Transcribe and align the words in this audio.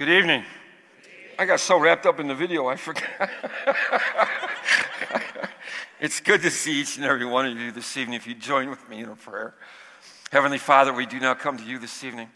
Good 0.00 0.08
evening. 0.08 0.44
I 1.38 1.44
got 1.44 1.60
so 1.60 1.78
wrapped 1.78 2.06
up 2.06 2.20
in 2.20 2.26
the 2.26 2.34
video, 2.34 2.68
I 2.68 2.76
forgot. 2.76 3.04
it's 6.00 6.20
good 6.20 6.40
to 6.40 6.50
see 6.50 6.80
each 6.80 6.96
and 6.96 7.04
every 7.04 7.26
one 7.26 7.44
of 7.44 7.58
you 7.58 7.70
this 7.70 7.98
evening. 7.98 8.16
If 8.16 8.26
you 8.26 8.34
join 8.34 8.70
with 8.70 8.88
me 8.88 9.00
in 9.00 9.10
a 9.10 9.14
prayer. 9.14 9.56
Heavenly 10.32 10.56
Father, 10.56 10.94
we 10.94 11.04
do 11.04 11.20
now 11.20 11.34
come 11.34 11.58
to 11.58 11.64
you 11.64 11.78
this 11.78 12.02
evening. 12.02 12.30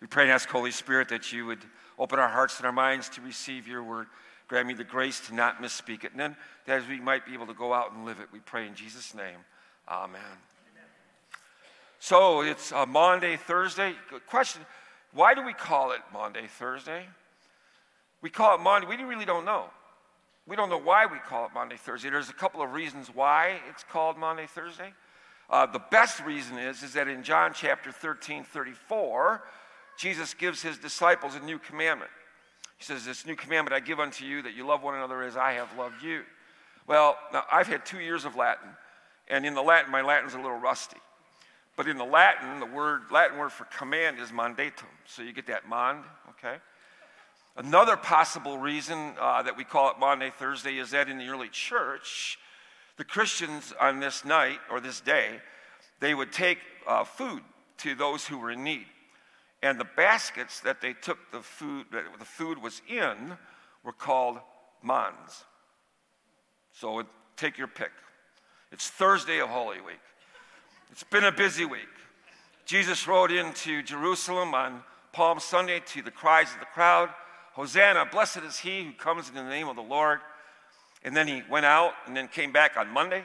We 0.00 0.06
pray 0.06 0.22
and 0.22 0.32
ask, 0.32 0.48
Holy 0.48 0.70
Spirit, 0.70 1.10
that 1.10 1.30
you 1.30 1.44
would 1.44 1.58
open 1.98 2.18
our 2.18 2.30
hearts 2.30 2.56
and 2.56 2.64
our 2.64 2.72
minds 2.72 3.10
to 3.10 3.20
receive 3.20 3.68
your 3.68 3.84
word. 3.84 4.06
Grant 4.48 4.66
me 4.66 4.72
the 4.72 4.82
grace 4.82 5.20
to 5.26 5.34
not 5.34 5.60
misspeak 5.60 6.04
it. 6.04 6.12
And 6.12 6.20
then, 6.20 6.36
that 6.64 6.80
as 6.80 6.88
we 6.88 7.00
might 7.00 7.26
be 7.26 7.34
able 7.34 7.48
to 7.48 7.54
go 7.54 7.74
out 7.74 7.92
and 7.92 8.06
live 8.06 8.18
it, 8.20 8.28
we 8.32 8.38
pray 8.38 8.66
in 8.66 8.74
Jesus' 8.74 9.14
name. 9.14 9.44
Amen. 9.86 10.22
So 11.98 12.40
it's 12.40 12.72
uh, 12.72 12.86
Maundy, 12.86 13.36
Thursday. 13.36 13.92
Good 14.08 14.26
question 14.26 14.62
why 15.12 15.34
do 15.34 15.44
we 15.44 15.52
call 15.52 15.92
it 15.92 16.00
Maundy, 16.12 16.46
Thursday? 16.46 17.06
We 18.22 18.30
call 18.30 18.54
it 18.54 18.60
Maundy, 18.60 18.86
we 18.86 18.96
really 18.96 19.24
don't 19.24 19.44
know. 19.44 19.66
We 20.46 20.56
don't 20.56 20.68
know 20.68 20.80
why 20.80 21.06
we 21.06 21.18
call 21.18 21.46
it 21.46 21.52
Maundy, 21.54 21.76
Thursday. 21.76 22.10
There's 22.10 22.28
a 22.28 22.34
couple 22.34 22.62
of 22.62 22.72
reasons 22.72 23.08
why 23.12 23.60
it's 23.68 23.84
called 23.84 24.18
Maundy, 24.18 24.46
Thursday. 24.46 24.92
Uh, 25.48 25.66
the 25.66 25.82
best 25.90 26.24
reason 26.24 26.58
is, 26.58 26.82
is 26.82 26.92
that 26.94 27.08
in 27.08 27.22
John 27.22 27.52
chapter 27.54 27.90
13, 27.90 28.44
34, 28.44 29.42
Jesus 29.98 30.32
gives 30.34 30.62
his 30.62 30.78
disciples 30.78 31.34
a 31.34 31.40
new 31.40 31.58
commandment. 31.58 32.10
He 32.78 32.84
says, 32.84 33.04
This 33.04 33.26
new 33.26 33.36
commandment 33.36 33.74
I 33.74 33.80
give 33.80 34.00
unto 34.00 34.24
you 34.24 34.42
that 34.42 34.54
you 34.54 34.66
love 34.66 34.82
one 34.82 34.94
another 34.94 35.22
as 35.22 35.36
I 35.36 35.52
have 35.52 35.76
loved 35.76 36.02
you. 36.02 36.22
Well, 36.86 37.18
now 37.32 37.44
I've 37.52 37.66
had 37.66 37.84
two 37.84 38.00
years 38.00 38.24
of 38.24 38.36
Latin, 38.36 38.70
and 39.28 39.44
in 39.44 39.54
the 39.54 39.62
Latin, 39.62 39.90
my 39.90 40.00
Latin's 40.00 40.34
a 40.34 40.38
little 40.38 40.58
rusty. 40.58 40.96
But 41.76 41.88
in 41.88 41.96
the 41.96 42.04
Latin, 42.04 42.60
the 42.60 42.66
word 42.66 43.02
Latin 43.10 43.38
word 43.38 43.52
for 43.52 43.64
command 43.64 44.18
is 44.18 44.30
mandatum. 44.30 44.90
So 45.06 45.22
you 45.22 45.32
get 45.32 45.46
that 45.46 45.68
mand, 45.68 46.04
okay? 46.30 46.56
Another 47.56 47.96
possible 47.96 48.58
reason 48.58 49.14
uh, 49.20 49.42
that 49.42 49.56
we 49.56 49.64
call 49.64 49.90
it 49.90 49.98
Maundy 49.98 50.30
Thursday 50.30 50.78
is 50.78 50.90
that 50.90 51.08
in 51.08 51.18
the 51.18 51.28
early 51.28 51.48
church, 51.48 52.38
the 52.96 53.04
Christians 53.04 53.72
on 53.80 54.00
this 54.00 54.24
night 54.24 54.58
or 54.70 54.80
this 54.80 55.00
day, 55.00 55.40
they 56.00 56.14
would 56.14 56.32
take 56.32 56.58
uh, 56.86 57.04
food 57.04 57.42
to 57.78 57.94
those 57.94 58.26
who 58.26 58.38
were 58.38 58.50
in 58.50 58.62
need. 58.62 58.86
And 59.62 59.78
the 59.78 59.86
baskets 59.96 60.60
that 60.60 60.80
they 60.80 60.94
took 60.94 61.18
the 61.32 61.40
food, 61.40 61.86
that 61.92 62.04
the 62.18 62.24
food 62.24 62.62
was 62.62 62.80
in, 62.88 63.36
were 63.84 63.92
called 63.92 64.38
mands. 64.82 65.44
So 66.72 67.02
take 67.36 67.58
your 67.58 67.68
pick. 67.68 67.90
It's 68.72 68.88
Thursday 68.88 69.40
of 69.40 69.48
Holy 69.48 69.80
Week. 69.80 70.00
It's 70.90 71.04
been 71.04 71.24
a 71.24 71.32
busy 71.32 71.64
week. 71.64 71.88
Jesus 72.64 73.06
rode 73.06 73.30
into 73.30 73.82
Jerusalem 73.82 74.54
on 74.54 74.82
Palm 75.12 75.38
Sunday 75.38 75.80
to 75.86 76.02
the 76.02 76.10
cries 76.10 76.52
of 76.52 76.60
the 76.60 76.66
crowd 76.66 77.10
Hosanna, 77.52 78.06
blessed 78.10 78.38
is 78.38 78.58
he 78.58 78.84
who 78.84 78.92
comes 78.92 79.28
in 79.28 79.34
the 79.34 79.42
name 79.42 79.68
of 79.68 79.76
the 79.76 79.82
Lord. 79.82 80.20
And 81.02 81.16
then 81.16 81.26
he 81.26 81.42
went 81.50 81.66
out 81.66 81.92
and 82.06 82.16
then 82.16 82.28
came 82.28 82.52
back 82.52 82.76
on 82.76 82.88
Monday. 82.88 83.24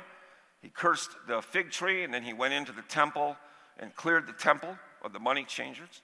He 0.61 0.69
cursed 0.69 1.11
the 1.27 1.41
fig 1.41 1.71
tree 1.71 2.03
and 2.03 2.13
then 2.13 2.23
he 2.23 2.33
went 2.33 2.53
into 2.53 2.71
the 2.71 2.81
temple 2.83 3.37
and 3.79 3.95
cleared 3.95 4.27
the 4.27 4.33
temple 4.33 4.77
of 5.03 5.13
the 5.13 5.19
money 5.19 5.43
changers. 5.43 6.01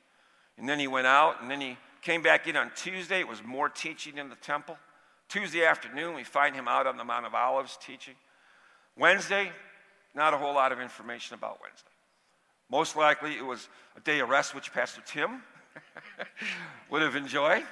And 0.58 0.70
then 0.70 0.80
he 0.80 0.88
went 0.88 1.08
out 1.08 1.42
and 1.42 1.50
then 1.50 1.62
he 1.62 1.78
came 2.02 2.22
back 2.22 2.48
in 2.48 2.56
on 2.56 2.72
Tuesday. 2.76 3.20
It 3.20 3.28
was 3.28 3.44
more 3.44 3.70
teaching 3.70 4.18
in 4.18 4.30
the 4.30 4.36
temple. 4.36 4.78
Tuesday 5.30 5.66
afternoon, 5.66 6.16
we 6.16 6.24
find 6.24 6.56
him 6.56 6.68
out 6.68 6.86
on 6.88 6.98
the 6.98 7.04
Mount 7.04 7.26
of 7.26 7.34
Olives 7.34 7.78
teaching. 7.82 8.16
Wednesday, 8.98 9.52
not 10.14 10.34
a 10.34 10.38
whole 10.38 10.54
lot 10.54 10.72
of 10.72 10.80
information 10.80 11.36
about 11.36 11.60
Wednesday. 11.62 11.90
Most 12.70 12.96
likely 12.96 13.36
it 13.36 13.46
was 13.46 13.68
a 13.98 14.00
day 14.00 14.20
of 14.20 14.30
rest, 14.30 14.56
which 14.56 14.74
Pastor 14.74 15.02
Tim 15.06 15.44
would 16.90 17.02
have 17.02 17.16
enjoyed. 17.16 17.64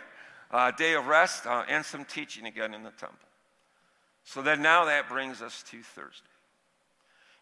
A 0.52 0.74
day 0.76 0.94
of 0.94 1.08
rest 1.08 1.46
uh, 1.46 1.64
and 1.68 1.86
some 1.86 2.06
teaching 2.06 2.46
again 2.46 2.74
in 2.74 2.84
the 2.84 2.92
temple. 2.92 3.18
So 4.24 4.42
then 4.42 4.62
now 4.62 4.86
that 4.86 5.08
brings 5.08 5.42
us 5.42 5.64
to 5.72 5.82
Thursday. 5.82 6.26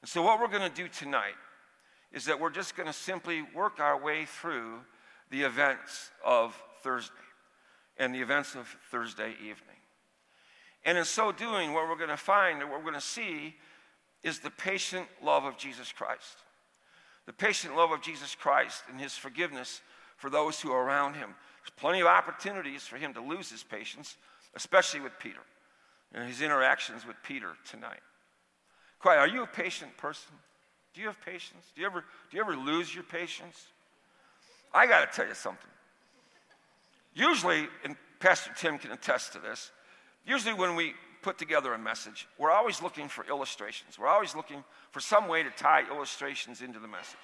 And 0.02 0.10
so 0.10 0.22
what 0.22 0.40
we're 0.40 0.48
going 0.48 0.70
to 0.70 0.76
do 0.76 0.88
tonight 0.88 1.36
is 2.12 2.26
that 2.26 2.40
we're 2.40 2.50
just 2.50 2.76
going 2.76 2.88
to 2.88 2.94
simply 2.94 3.44
work 3.56 3.80
our 3.80 4.02
way 4.02 4.26
through 4.26 4.80
the 5.30 5.44
events 5.44 6.12
of 6.24 6.62
Thursday 6.82 7.14
and 7.98 8.14
the 8.14 8.22
events 8.22 8.56
of 8.56 8.68
Thursday 8.92 9.32
evening. 9.42 9.76
And 10.86 10.98
in 10.98 11.06
so 11.06 11.32
doing, 11.32 11.74
what 11.74 11.90
we're 11.90 11.98
going 11.98 12.10
to 12.10 12.18
find 12.18 12.62
and 12.62 12.70
what 12.70 12.80
we're 12.80 12.92
going 12.92 13.02
to 13.02 13.02
see 13.02 13.56
is 14.28 14.40
the 14.40 14.50
patient 14.52 15.08
love 15.24 15.46
of 15.46 15.58
Jesus 15.58 15.94
Christ. 15.94 16.38
The 17.26 17.34
patient 17.34 17.78
love 17.78 17.92
of 17.92 18.02
Jesus 18.02 18.36
Christ 18.36 18.84
and 18.90 19.00
his 19.00 19.16
forgiveness 19.16 19.82
for 20.18 20.30
those 20.30 20.60
who 20.60 20.72
are 20.72 20.84
around 20.84 21.14
him. 21.14 21.30
There's 21.62 21.74
plenty 21.78 22.02
of 22.02 22.08
opportunities 22.08 22.84
for 22.84 22.98
him 22.98 23.14
to 23.14 23.22
lose 23.22 23.50
his 23.50 23.64
patience, 23.64 24.18
especially 24.54 25.00
with 25.00 25.18
Peter 25.18 25.40
and 26.14 26.28
his 26.28 26.42
interactions 26.42 27.08
with 27.08 27.16
Peter 27.24 27.54
tonight. 27.70 28.02
Quiet, 29.00 29.20
are 29.20 29.28
you 29.28 29.44
a 29.44 29.48
patient 29.48 29.96
person? 29.96 30.34
Do 30.94 31.02
you 31.02 31.08
have 31.08 31.22
patience? 31.24 31.72
Do 31.74 31.82
you 31.82 31.88
ever, 31.88 32.04
do 32.30 32.38
you 32.38 32.44
ever 32.44 32.56
lose 32.56 32.94
your 32.94 33.04
patience? 33.04 33.68
I 34.74 34.88
got 34.88 35.10
to 35.10 35.16
tell 35.16 35.28
you 35.28 35.36
something. 35.36 35.70
Usually, 37.14 37.68
and 37.86 37.96
Pastor 38.20 38.52
Tim 38.58 38.78
can 38.78 38.92
attest 38.92 39.34
to 39.34 39.40
this, 39.40 39.72
usually 40.26 40.54
when 40.54 40.76
we 40.76 40.94
put 41.28 41.38
together 41.38 41.74
a 41.74 41.78
message, 41.78 42.26
we're 42.38 42.52
always 42.52 42.82
looking 42.82 43.10
for 43.10 43.26
illustrations. 43.26 44.00
We're 44.00 44.08
always 44.08 44.34
looking 44.34 44.64
for 44.92 45.02
some 45.02 45.28
way 45.28 45.44
to 45.44 45.50
tie 45.50 45.84
illustrations 45.92 46.62
into 46.62 46.80
the 46.80 46.88
message. 46.88 47.20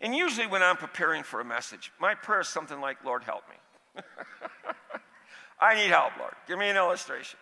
And 0.00 0.16
usually, 0.16 0.48
when 0.48 0.64
I'm 0.64 0.76
preparing 0.76 1.22
for 1.22 1.40
a 1.40 1.44
message, 1.44 1.92
my 2.00 2.16
prayer 2.16 2.40
is 2.40 2.48
something 2.48 2.80
like, 2.80 3.04
Lord, 3.04 3.22
help 3.22 3.44
me. 3.48 4.02
I 5.60 5.76
need 5.76 5.90
help, 5.90 6.10
Lord. 6.18 6.32
Give 6.48 6.58
me 6.58 6.68
an 6.70 6.76
illustration. 6.76 7.38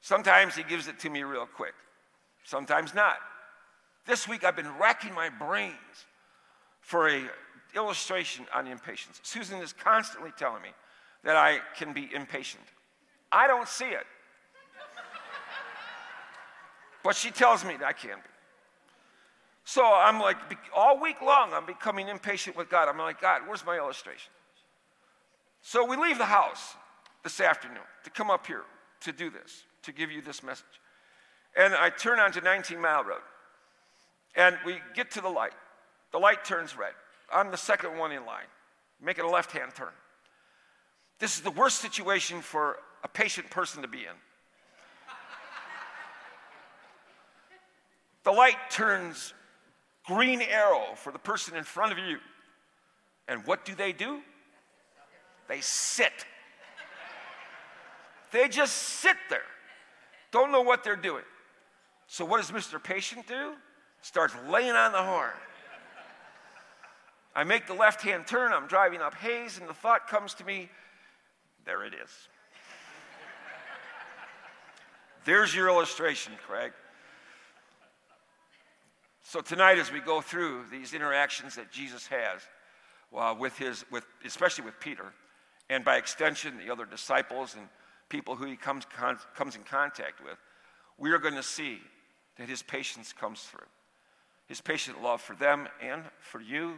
Sometimes 0.00 0.56
He 0.56 0.62
gives 0.62 0.88
it 0.88 0.98
to 1.00 1.10
me 1.10 1.22
real 1.22 1.44
quick, 1.44 1.74
sometimes 2.44 2.94
not. 2.94 3.16
This 4.06 4.26
week, 4.26 4.42
I've 4.42 4.56
been 4.56 4.78
racking 4.80 5.12
my 5.12 5.28
brains 5.28 5.76
for 6.80 7.10
a 7.10 7.20
illustration 7.74 8.46
on 8.54 8.66
impatience. 8.66 9.20
Susan 9.22 9.60
is 9.60 9.74
constantly 9.74 10.30
telling 10.38 10.62
me 10.62 10.70
that 11.24 11.36
I 11.36 11.58
can 11.76 11.92
be 11.92 12.08
impatient. 12.14 12.64
I 13.30 13.46
don't 13.46 13.68
see 13.68 13.88
it. 13.88 14.06
But 17.02 17.16
she 17.16 17.30
tells 17.30 17.64
me 17.64 17.76
that 17.76 17.86
I 17.86 17.92
can 17.92 18.16
be. 18.16 18.30
So 19.64 19.84
I'm 19.84 20.20
like, 20.20 20.36
all 20.74 21.00
week 21.00 21.20
long, 21.22 21.52
I'm 21.52 21.66
becoming 21.66 22.08
impatient 22.08 22.56
with 22.56 22.68
God. 22.68 22.88
I'm 22.88 22.98
like, 22.98 23.20
God, 23.20 23.42
where's 23.46 23.64
my 23.64 23.76
illustration? 23.76 24.30
So 25.62 25.84
we 25.86 25.96
leave 25.96 26.18
the 26.18 26.24
house 26.24 26.74
this 27.22 27.40
afternoon 27.40 27.82
to 28.04 28.10
come 28.10 28.30
up 28.30 28.46
here 28.46 28.62
to 29.02 29.12
do 29.12 29.30
this, 29.30 29.64
to 29.82 29.92
give 29.92 30.10
you 30.10 30.20
this 30.20 30.42
message. 30.42 30.64
And 31.56 31.74
I 31.74 31.90
turn 31.90 32.18
onto 32.18 32.40
19 32.40 32.80
Mile 32.80 33.04
Road. 33.04 33.20
And 34.34 34.56
we 34.64 34.76
get 34.94 35.10
to 35.12 35.20
the 35.20 35.28
light. 35.28 35.52
The 36.10 36.18
light 36.18 36.44
turns 36.44 36.76
red. 36.76 36.92
I'm 37.32 37.50
the 37.50 37.56
second 37.56 37.96
one 37.98 38.12
in 38.12 38.26
line, 38.26 38.46
making 39.00 39.24
a 39.24 39.30
left 39.30 39.52
hand 39.52 39.74
turn. 39.74 39.92
This 41.18 41.36
is 41.36 41.42
the 41.42 41.50
worst 41.50 41.80
situation 41.80 42.40
for 42.40 42.78
a 43.04 43.08
patient 43.08 43.48
person 43.50 43.82
to 43.82 43.88
be 43.88 44.00
in. 44.00 44.16
The 48.32 48.38
light 48.38 48.70
turns 48.70 49.34
green 50.06 50.40
arrow 50.40 50.94
for 50.94 51.12
the 51.12 51.18
person 51.18 51.54
in 51.54 51.64
front 51.64 51.92
of 51.92 51.98
you. 51.98 52.16
And 53.28 53.46
what 53.46 53.66
do 53.66 53.74
they 53.74 53.92
do? 53.92 54.20
They 55.48 55.60
sit. 55.60 56.24
They 58.30 58.48
just 58.48 58.74
sit 58.74 59.18
there. 59.28 59.42
Don't 60.30 60.50
know 60.50 60.62
what 60.62 60.82
they're 60.82 60.96
doing. 60.96 61.24
So, 62.06 62.24
what 62.24 62.40
does 62.40 62.50
Mr. 62.50 62.82
Patient 62.82 63.26
do? 63.26 63.52
Starts 64.00 64.32
laying 64.48 64.70
on 64.70 64.92
the 64.92 65.02
horn. 65.02 65.36
I 67.36 67.44
make 67.44 67.66
the 67.66 67.74
left 67.74 68.00
hand 68.00 68.26
turn. 68.26 68.54
I'm 68.54 68.66
driving 68.66 69.02
up 69.02 69.14
Hayes, 69.16 69.58
and 69.58 69.68
the 69.68 69.74
thought 69.74 70.08
comes 70.08 70.32
to 70.36 70.44
me 70.46 70.70
there 71.66 71.84
it 71.84 71.92
is. 71.92 72.28
There's 75.26 75.54
your 75.54 75.68
illustration, 75.68 76.32
Craig. 76.46 76.72
So 79.22 79.40
tonight, 79.40 79.78
as 79.78 79.92
we 79.92 80.00
go 80.00 80.20
through 80.20 80.64
these 80.70 80.94
interactions 80.94 81.54
that 81.54 81.70
Jesus 81.70 82.06
has 82.08 82.42
uh, 83.16 83.34
with 83.38 83.56
his, 83.56 83.84
with, 83.90 84.04
especially 84.24 84.64
with 84.64 84.78
Peter, 84.80 85.12
and 85.70 85.84
by 85.84 85.96
extension, 85.96 86.58
the 86.58 86.72
other 86.72 86.84
disciples 86.84 87.54
and 87.56 87.68
people 88.08 88.34
who 88.34 88.44
he 88.46 88.56
comes, 88.56 88.84
con- 88.84 89.18
comes 89.34 89.56
in 89.56 89.62
contact 89.62 90.22
with, 90.22 90.38
we 90.98 91.12
are 91.12 91.18
going 91.18 91.34
to 91.34 91.42
see 91.42 91.78
that 92.36 92.48
his 92.48 92.62
patience 92.62 93.12
comes 93.12 93.42
through. 93.42 93.66
His 94.48 94.60
patient 94.60 95.02
love 95.02 95.20
for 95.20 95.34
them 95.36 95.68
and 95.80 96.02
for 96.20 96.40
you 96.40 96.74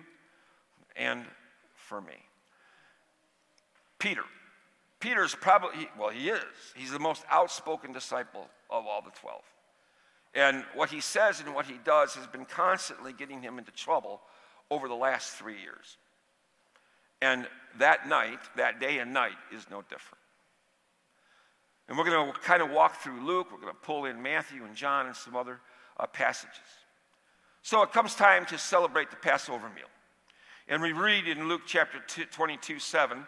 and 0.97 1.25
for 1.75 2.00
me. 2.00 2.14
Peter. 3.99 4.23
Peter's 5.00 5.35
probably, 5.35 5.88
well, 5.99 6.11
he 6.11 6.29
is. 6.29 6.43
He's 6.76 6.93
the 6.93 6.99
most 6.99 7.25
outspoken 7.31 7.93
disciple 7.93 8.47
of 8.70 8.87
all 8.87 9.02
the 9.02 9.11
12. 9.20 9.43
And 10.35 10.65
what 10.75 10.91
he 10.91 11.01
says 11.01 11.41
and 11.41 11.55
what 11.55 11.67
he 11.67 11.79
does 11.85 12.15
has 12.15 12.27
been 12.27 12.45
constantly 12.45 13.13
getting 13.13 13.41
him 13.41 13.59
into 13.59 13.71
trouble 13.71 14.21
over 14.71 14.89
the 14.89 14.95
last 14.95 15.35
three 15.35 15.61
years. 15.61 15.97
And 17.23 17.47
that 17.79 18.09
night, 18.09 18.41
that 18.57 18.81
day 18.81 18.99
and 18.99 19.13
night, 19.13 19.37
is 19.53 19.67
no 19.71 19.83
different. 19.83 20.19
And 21.89 21.97
we're 21.97 22.05
going 22.05 22.33
to 22.33 22.39
kind 22.41 22.63
of 22.63 22.71
walk 22.71 22.97
through 22.97 23.25
Luke. 23.25 23.49
We're 23.53 23.61
going 23.61 23.73
to 23.73 23.81
pull 23.81 24.07
in 24.07 24.23
Matthew 24.23 24.65
and 24.65 24.75
John 24.75 25.07
and 25.07 25.15
some 25.15 25.37
other 25.37 25.61
uh, 25.99 26.07
passages. 26.07 26.59
So 27.63 27.83
it 27.83 27.93
comes 27.93 28.15
time 28.15 28.45
to 28.47 28.59
celebrate 28.59 29.11
the 29.11 29.17
Passover 29.17 29.69
meal. 29.69 29.89
And 30.69 30.83
we 30.83 30.93
read 30.93 31.29
in 31.29 31.49
Luke 31.49 31.63
chapter 31.67 31.99
22 32.31 32.79
7 32.79 33.27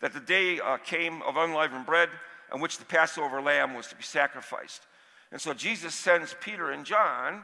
that 0.00 0.12
the 0.12 0.20
day 0.20 0.60
uh, 0.60 0.76
came 0.78 1.22
of 1.22 1.36
unleavened 1.36 1.86
bread 1.86 2.08
on 2.52 2.60
which 2.60 2.78
the 2.78 2.84
Passover 2.84 3.40
lamb 3.42 3.74
was 3.74 3.88
to 3.88 3.96
be 3.96 4.02
sacrificed. 4.02 4.86
And 5.32 5.40
so 5.40 5.52
Jesus 5.52 5.94
sends 5.94 6.34
Peter 6.40 6.70
and 6.70 6.84
John 6.84 7.42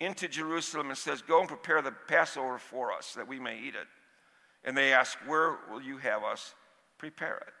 into 0.00 0.28
Jerusalem 0.28 0.88
and 0.88 0.98
says, 0.98 1.22
Go 1.22 1.40
and 1.40 1.48
prepare 1.48 1.80
the 1.80 1.92
Passover 2.08 2.58
for 2.58 2.92
us 2.92 3.14
that 3.14 3.26
we 3.26 3.38
may 3.38 3.58
eat 3.58 3.74
it. 3.74 3.86
And 4.64 4.76
they 4.76 4.92
ask, 4.92 5.16
Where 5.26 5.56
will 5.70 5.80
you 5.80 5.98
have 5.98 6.22
us 6.22 6.54
prepare 6.98 7.36
it? 7.36 7.52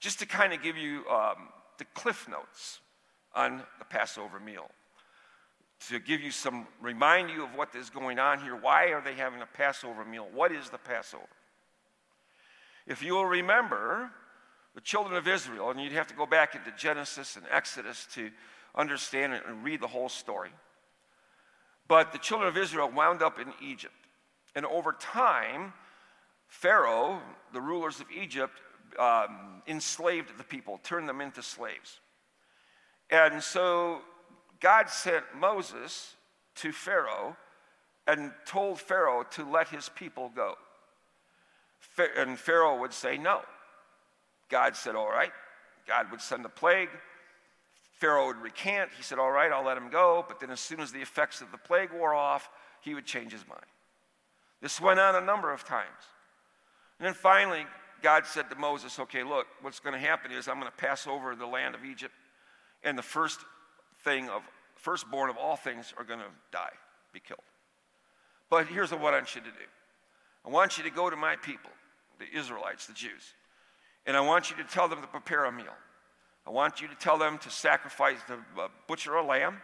Just 0.00 0.18
to 0.18 0.26
kind 0.26 0.52
of 0.52 0.62
give 0.62 0.76
you 0.76 1.04
um, 1.08 1.48
the 1.78 1.84
cliff 1.94 2.28
notes 2.28 2.80
on 3.34 3.62
the 3.78 3.84
Passover 3.84 4.38
meal, 4.38 4.70
to 5.88 5.98
give 5.98 6.20
you 6.20 6.30
some, 6.30 6.66
remind 6.80 7.30
you 7.30 7.44
of 7.44 7.54
what 7.54 7.74
is 7.74 7.90
going 7.90 8.18
on 8.18 8.40
here. 8.40 8.54
Why 8.54 8.86
are 8.86 9.00
they 9.00 9.14
having 9.14 9.42
a 9.42 9.46
Passover 9.46 10.04
meal? 10.04 10.28
What 10.32 10.52
is 10.52 10.70
the 10.70 10.78
Passover? 10.78 11.24
If 12.86 13.02
you 13.02 13.14
will 13.14 13.26
remember, 13.26 14.10
the 14.74 14.80
children 14.80 15.16
of 15.16 15.28
Israel, 15.28 15.70
and 15.70 15.80
you'd 15.80 15.92
have 15.92 16.06
to 16.08 16.14
go 16.14 16.26
back 16.26 16.54
into 16.54 16.70
Genesis 16.76 17.36
and 17.36 17.44
Exodus 17.50 18.06
to 18.14 18.30
understand 18.74 19.32
it 19.32 19.42
and 19.46 19.64
read 19.64 19.80
the 19.80 19.86
whole 19.86 20.08
story. 20.08 20.50
But 21.86 22.12
the 22.12 22.18
children 22.18 22.48
of 22.48 22.56
Israel 22.56 22.90
wound 22.90 23.22
up 23.22 23.38
in 23.38 23.52
Egypt. 23.62 23.94
And 24.54 24.64
over 24.66 24.92
time, 24.92 25.72
Pharaoh, 26.48 27.20
the 27.52 27.60
rulers 27.60 28.00
of 28.00 28.06
Egypt, 28.10 28.60
um, 28.98 29.62
enslaved 29.66 30.36
the 30.38 30.44
people, 30.44 30.78
turned 30.82 31.08
them 31.08 31.20
into 31.20 31.42
slaves. 31.42 32.00
And 33.10 33.42
so 33.42 34.00
God 34.60 34.88
sent 34.88 35.24
Moses 35.36 36.14
to 36.56 36.72
Pharaoh 36.72 37.36
and 38.06 38.32
told 38.46 38.80
Pharaoh 38.80 39.24
to 39.32 39.48
let 39.48 39.68
his 39.68 39.88
people 39.88 40.30
go. 40.34 40.54
And 42.16 42.38
Pharaoh 42.38 42.78
would 42.80 42.92
say 42.92 43.18
no. 43.18 43.42
God 44.48 44.76
said, 44.76 44.94
All 44.94 45.10
right. 45.10 45.32
God 45.86 46.10
would 46.10 46.20
send 46.20 46.44
a 46.44 46.48
plague. 46.48 46.88
Pharaoh 47.94 48.26
would 48.26 48.38
recant. 48.38 48.90
He 48.96 49.02
said, 49.02 49.18
All 49.18 49.30
right, 49.30 49.50
I'll 49.50 49.64
let 49.64 49.76
him 49.76 49.88
go. 49.88 50.24
But 50.26 50.40
then, 50.40 50.50
as 50.50 50.60
soon 50.60 50.80
as 50.80 50.92
the 50.92 51.00
effects 51.00 51.40
of 51.40 51.50
the 51.50 51.58
plague 51.58 51.90
wore 51.92 52.14
off, 52.14 52.50
he 52.80 52.94
would 52.94 53.06
change 53.06 53.32
his 53.32 53.46
mind. 53.48 53.64
This 54.60 54.80
went 54.80 55.00
on 55.00 55.14
a 55.14 55.20
number 55.20 55.52
of 55.52 55.64
times. 55.64 55.88
And 56.98 57.06
then 57.06 57.14
finally, 57.14 57.66
God 58.02 58.26
said 58.26 58.50
to 58.50 58.56
Moses, 58.56 58.98
Okay, 58.98 59.22
look, 59.22 59.46
what's 59.62 59.80
going 59.80 59.94
to 59.94 60.06
happen 60.06 60.32
is 60.32 60.48
I'm 60.48 60.60
going 60.60 60.70
to 60.70 60.76
pass 60.76 61.06
over 61.06 61.34
the 61.34 61.46
land 61.46 61.74
of 61.74 61.84
Egypt, 61.84 62.14
and 62.82 62.98
the 62.98 63.02
first 63.02 63.40
thing 64.02 64.28
of 64.28 64.42
firstborn 64.74 65.30
of 65.30 65.36
all 65.38 65.56
things 65.56 65.94
are 65.96 66.04
going 66.04 66.18
to 66.18 66.26
die, 66.52 66.72
be 67.12 67.20
killed. 67.20 67.40
But 68.50 68.66
here's 68.66 68.90
what 68.92 69.14
I 69.14 69.18
want 69.18 69.34
you 69.34 69.40
to 69.40 69.46
do 69.46 69.66
I 70.44 70.50
want 70.50 70.76
you 70.76 70.84
to 70.84 70.90
go 70.90 71.08
to 71.08 71.16
my 71.16 71.36
people, 71.36 71.70
the 72.18 72.38
Israelites, 72.38 72.86
the 72.86 72.92
Jews, 72.92 73.32
and 74.06 74.16
I 74.16 74.20
want 74.20 74.50
you 74.50 74.56
to 74.56 74.64
tell 74.64 74.88
them 74.88 75.00
to 75.00 75.06
prepare 75.06 75.46
a 75.46 75.52
meal. 75.52 75.74
I 76.46 76.50
want 76.50 76.80
you 76.80 76.88
to 76.88 76.94
tell 76.94 77.18
them 77.18 77.38
to 77.38 77.50
sacrifice, 77.50 78.18
to 78.26 78.34
uh, 78.60 78.68
butcher 78.86 79.14
a 79.14 79.24
lamb 79.24 79.60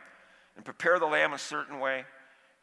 and 0.56 0.64
prepare 0.64 0.98
the 0.98 1.06
lamb 1.06 1.32
a 1.32 1.38
certain 1.38 1.78
way, 1.78 2.04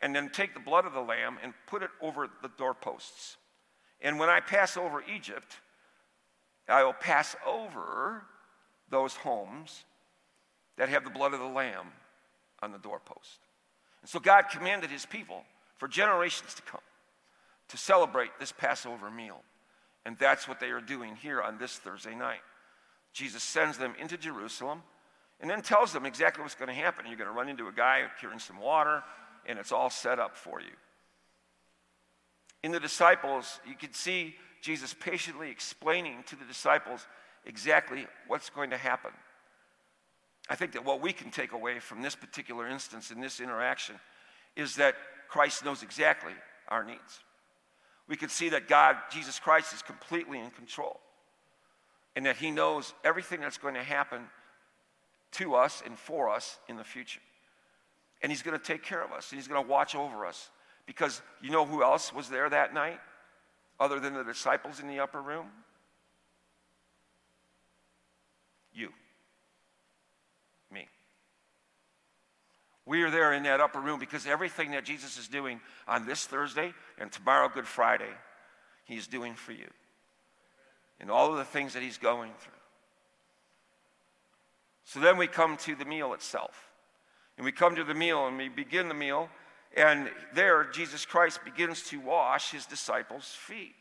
and 0.01 0.15
then 0.15 0.29
take 0.29 0.53
the 0.53 0.59
blood 0.59 0.85
of 0.85 0.93
the 0.93 1.01
lamb 1.01 1.37
and 1.43 1.53
put 1.67 1.83
it 1.83 1.89
over 2.01 2.27
the 2.41 2.51
doorposts. 2.57 3.37
And 4.01 4.19
when 4.19 4.29
I 4.29 4.39
pass 4.39 4.77
over 4.77 5.03
Egypt, 5.03 5.57
I 6.67 6.83
will 6.83 6.93
pass 6.93 7.35
over 7.45 8.23
those 8.89 9.15
homes 9.15 9.83
that 10.77 10.89
have 10.89 11.03
the 11.03 11.09
blood 11.09 11.33
of 11.33 11.39
the 11.39 11.45
lamb 11.45 11.87
on 12.61 12.71
the 12.71 12.77
doorpost. 12.77 13.39
And 14.01 14.09
so 14.09 14.19
God 14.19 14.43
commanded 14.51 14.89
his 14.89 15.05
people 15.05 15.43
for 15.77 15.87
generations 15.87 16.53
to 16.55 16.61
come 16.61 16.81
to 17.69 17.77
celebrate 17.77 18.31
this 18.39 18.51
Passover 18.51 19.09
meal. 19.09 19.41
And 20.05 20.17
that's 20.17 20.47
what 20.47 20.59
they 20.59 20.69
are 20.69 20.81
doing 20.81 21.15
here 21.15 21.41
on 21.41 21.57
this 21.57 21.73
Thursday 21.73 22.15
night. 22.15 22.39
Jesus 23.17 23.41
sends 23.41 23.79
them 23.79 23.95
into 23.99 24.15
Jerusalem 24.15 24.83
and 25.39 25.49
then 25.49 25.63
tells 25.63 25.91
them 25.91 26.05
exactly 26.05 26.43
what's 26.43 26.53
going 26.53 26.67
to 26.67 26.73
happen. 26.73 27.07
You're 27.07 27.17
going 27.17 27.29
to 27.29 27.35
run 27.35 27.49
into 27.49 27.67
a 27.67 27.71
guy 27.71 28.03
carrying 28.21 28.37
some 28.37 28.59
water, 28.59 29.01
and 29.47 29.57
it's 29.57 29.71
all 29.71 29.89
set 29.89 30.19
up 30.19 30.37
for 30.37 30.61
you. 30.61 30.75
In 32.63 32.71
the 32.71 32.79
disciples, 32.79 33.59
you 33.67 33.75
can 33.75 33.91
see 33.91 34.35
Jesus 34.61 34.93
patiently 34.93 35.49
explaining 35.49 36.23
to 36.27 36.35
the 36.35 36.45
disciples 36.45 37.07
exactly 37.43 38.05
what's 38.27 38.51
going 38.51 38.69
to 38.69 38.77
happen. 38.77 39.11
I 40.47 40.53
think 40.53 40.73
that 40.73 40.85
what 40.85 41.01
we 41.01 41.11
can 41.11 41.31
take 41.31 41.53
away 41.53 41.79
from 41.79 42.03
this 42.03 42.15
particular 42.15 42.67
instance 42.67 43.09
in 43.09 43.19
this 43.19 43.39
interaction 43.39 43.95
is 44.55 44.75
that 44.75 44.93
Christ 45.27 45.65
knows 45.65 45.81
exactly 45.81 46.33
our 46.67 46.83
needs. 46.83 47.21
We 48.07 48.15
can 48.15 48.29
see 48.29 48.49
that 48.49 48.67
God, 48.67 48.95
Jesus 49.11 49.39
Christ, 49.39 49.73
is 49.73 49.81
completely 49.81 50.39
in 50.39 50.51
control 50.51 50.99
and 52.17 52.25
that 52.25 52.37
He 52.37 52.49
knows 52.49 52.95
everything 53.03 53.41
that's 53.41 53.59
going 53.59 53.75
to 53.75 53.83
happen 53.83 54.23
to 55.33 55.53
us 55.53 55.83
and 55.85 55.95
for 55.95 56.31
us 56.31 56.57
in 56.67 56.75
the 56.75 56.83
future. 56.83 57.19
And 58.23 58.31
He's 58.31 58.41
going 58.41 58.57
to 58.57 58.63
take 58.63 58.81
care 58.81 59.03
of 59.03 59.11
us, 59.11 59.31
and 59.31 59.39
He's 59.39 59.47
going 59.47 59.63
to 59.63 59.69
watch 59.69 59.93
over 59.93 60.25
us. 60.25 60.49
Because 60.87 61.21
you 61.43 61.51
know 61.51 61.63
who 61.63 61.83
else 61.83 62.11
was 62.11 62.27
there 62.27 62.49
that 62.49 62.73
night 62.73 62.99
other 63.79 63.99
than 63.99 64.15
the 64.15 64.23
disciples 64.23 64.79
in 64.79 64.87
the 64.87 64.99
upper 64.99 65.21
room? 65.21 65.45
You. 68.73 68.89
Me. 70.71 70.87
We 72.87 73.03
are 73.03 73.11
there 73.11 73.31
in 73.33 73.43
that 73.43 73.59
upper 73.59 73.79
room 73.79 73.99
because 73.99 74.25
everything 74.25 74.71
that 74.71 74.85
Jesus 74.85 75.19
is 75.19 75.27
doing 75.27 75.61
on 75.87 76.07
this 76.07 76.25
Thursday 76.25 76.73
and 76.97 77.11
tomorrow, 77.11 77.47
Good 77.47 77.67
Friday, 77.67 78.09
He's 78.85 79.05
doing 79.05 79.35
for 79.35 79.51
you 79.51 79.67
and 80.99 81.11
all 81.11 81.31
of 81.31 81.37
the 81.37 81.45
things 81.45 81.73
that 81.73 81.83
he's 81.83 81.97
going 81.97 82.31
through. 82.39 82.53
So 84.85 84.99
then 84.99 85.17
we 85.17 85.27
come 85.27 85.57
to 85.57 85.75
the 85.75 85.85
meal 85.85 86.13
itself. 86.13 86.71
And 87.37 87.45
we 87.45 87.51
come 87.51 87.75
to 87.75 87.83
the 87.83 87.93
meal 87.93 88.27
and 88.27 88.37
we 88.37 88.49
begin 88.49 88.87
the 88.87 88.95
meal, 88.95 89.29
and 89.75 90.09
there 90.33 90.63
Jesus 90.63 91.05
Christ 91.05 91.45
begins 91.45 91.83
to 91.89 91.99
wash 91.99 92.51
his 92.51 92.65
disciples' 92.65 93.27
feet. 93.27 93.75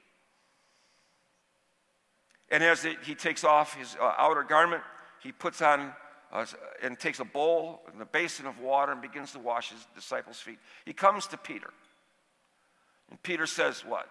And 2.50 2.62
as 2.62 2.84
it, 2.84 2.98
he 3.02 3.14
takes 3.14 3.44
off 3.44 3.74
his 3.74 3.96
uh, 4.00 4.12
outer 4.19 4.43
garment, 4.43 4.82
he 5.22 5.32
puts 5.32 5.62
on 5.62 5.93
uh, 6.32 6.44
and 6.82 6.98
takes 6.98 7.19
a 7.20 7.24
bowl 7.24 7.81
and 7.93 8.02
a 8.02 8.05
basin 8.05 8.46
of 8.46 8.60
water 8.60 8.93
and 8.93 9.00
begins 9.00 9.32
to 9.32 9.38
wash 9.38 9.70
his 9.70 9.86
disciples' 9.94 10.38
feet. 10.38 10.58
He 10.84 10.93
comes 10.93 11.26
to 11.29 11.36
Peter. 11.36 11.70
And 13.10 13.22
Peter 13.22 13.46
says, 13.46 13.84
What? 13.86 14.08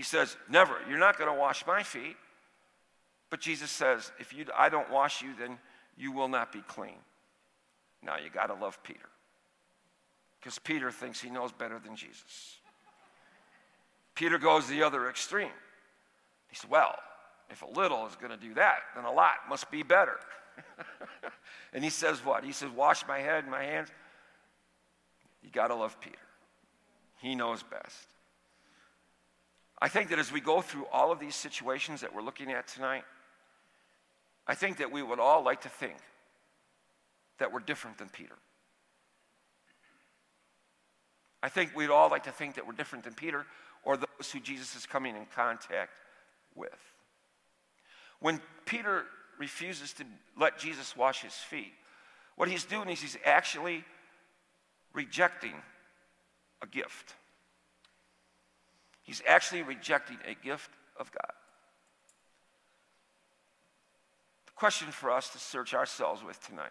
He 0.00 0.04
says, 0.04 0.34
Never. 0.48 0.78
You're 0.88 0.98
not 0.98 1.18
going 1.18 1.30
to 1.30 1.38
wash 1.38 1.66
my 1.66 1.82
feet. 1.82 2.16
But 3.28 3.38
Jesus 3.38 3.70
says, 3.70 4.10
If 4.18 4.32
you, 4.32 4.46
I 4.56 4.70
don't 4.70 4.90
wash 4.90 5.20
you, 5.20 5.34
then 5.38 5.58
you 5.94 6.10
will 6.10 6.28
not 6.28 6.52
be 6.52 6.62
clean. 6.62 6.96
Now 8.02 8.16
you 8.16 8.30
got 8.30 8.46
to 8.46 8.54
love 8.54 8.82
Peter. 8.82 9.10
Because 10.40 10.58
Peter 10.58 10.90
thinks 10.90 11.20
he 11.20 11.28
knows 11.28 11.52
better 11.52 11.78
than 11.78 11.96
Jesus. 11.96 12.56
Peter 14.14 14.38
goes 14.38 14.66
the 14.68 14.82
other 14.84 15.10
extreme. 15.10 15.52
He 16.48 16.56
says, 16.56 16.70
Well, 16.70 16.94
if 17.50 17.60
a 17.60 17.68
little 17.68 18.06
is 18.06 18.16
going 18.16 18.32
to 18.32 18.38
do 18.38 18.54
that, 18.54 18.78
then 18.96 19.04
a 19.04 19.12
lot 19.12 19.34
must 19.50 19.70
be 19.70 19.82
better. 19.82 20.18
and 21.74 21.84
he 21.84 21.90
says, 21.90 22.24
What? 22.24 22.42
He 22.42 22.52
says, 22.52 22.70
Wash 22.70 23.06
my 23.06 23.18
head 23.18 23.42
and 23.44 23.50
my 23.50 23.64
hands. 23.64 23.90
You 25.42 25.50
got 25.50 25.66
to 25.66 25.74
love 25.74 26.00
Peter. 26.00 26.16
He 27.20 27.34
knows 27.34 27.62
best. 27.62 28.06
I 29.80 29.88
think 29.88 30.10
that 30.10 30.18
as 30.18 30.30
we 30.30 30.40
go 30.40 30.60
through 30.60 30.86
all 30.92 31.10
of 31.10 31.20
these 31.20 31.34
situations 31.34 32.02
that 32.02 32.14
we're 32.14 32.22
looking 32.22 32.50
at 32.50 32.68
tonight, 32.68 33.04
I 34.46 34.54
think 34.54 34.78
that 34.78 34.92
we 34.92 35.02
would 35.02 35.18
all 35.20 35.42
like 35.42 35.62
to 35.62 35.68
think 35.68 35.96
that 37.38 37.52
we're 37.52 37.60
different 37.60 37.98
than 37.98 38.08
Peter. 38.08 38.34
I 41.42 41.48
think 41.48 41.74
we'd 41.74 41.90
all 41.90 42.10
like 42.10 42.24
to 42.24 42.32
think 42.32 42.56
that 42.56 42.66
we're 42.66 42.74
different 42.74 43.04
than 43.04 43.14
Peter 43.14 43.46
or 43.82 43.96
those 43.96 44.30
who 44.32 44.40
Jesus 44.40 44.76
is 44.76 44.84
coming 44.84 45.16
in 45.16 45.24
contact 45.34 45.92
with. 46.54 46.78
When 48.20 48.40
Peter 48.66 49.04
refuses 49.38 49.94
to 49.94 50.04
let 50.38 50.58
Jesus 50.58 50.94
wash 50.94 51.22
his 51.22 51.32
feet, 51.32 51.72
what 52.36 52.48
he's 52.48 52.64
doing 52.64 52.90
is 52.90 53.00
he's 53.00 53.16
actually 53.24 53.84
rejecting 54.92 55.54
a 56.62 56.66
gift. 56.66 57.14
He's 59.10 59.22
actually 59.26 59.62
rejecting 59.62 60.18
a 60.24 60.34
gift 60.34 60.70
of 60.96 61.10
God. 61.10 61.32
The 64.46 64.52
question 64.54 64.86
for 64.92 65.10
us 65.10 65.30
to 65.30 65.38
search 65.38 65.74
ourselves 65.74 66.22
with 66.22 66.40
tonight 66.46 66.70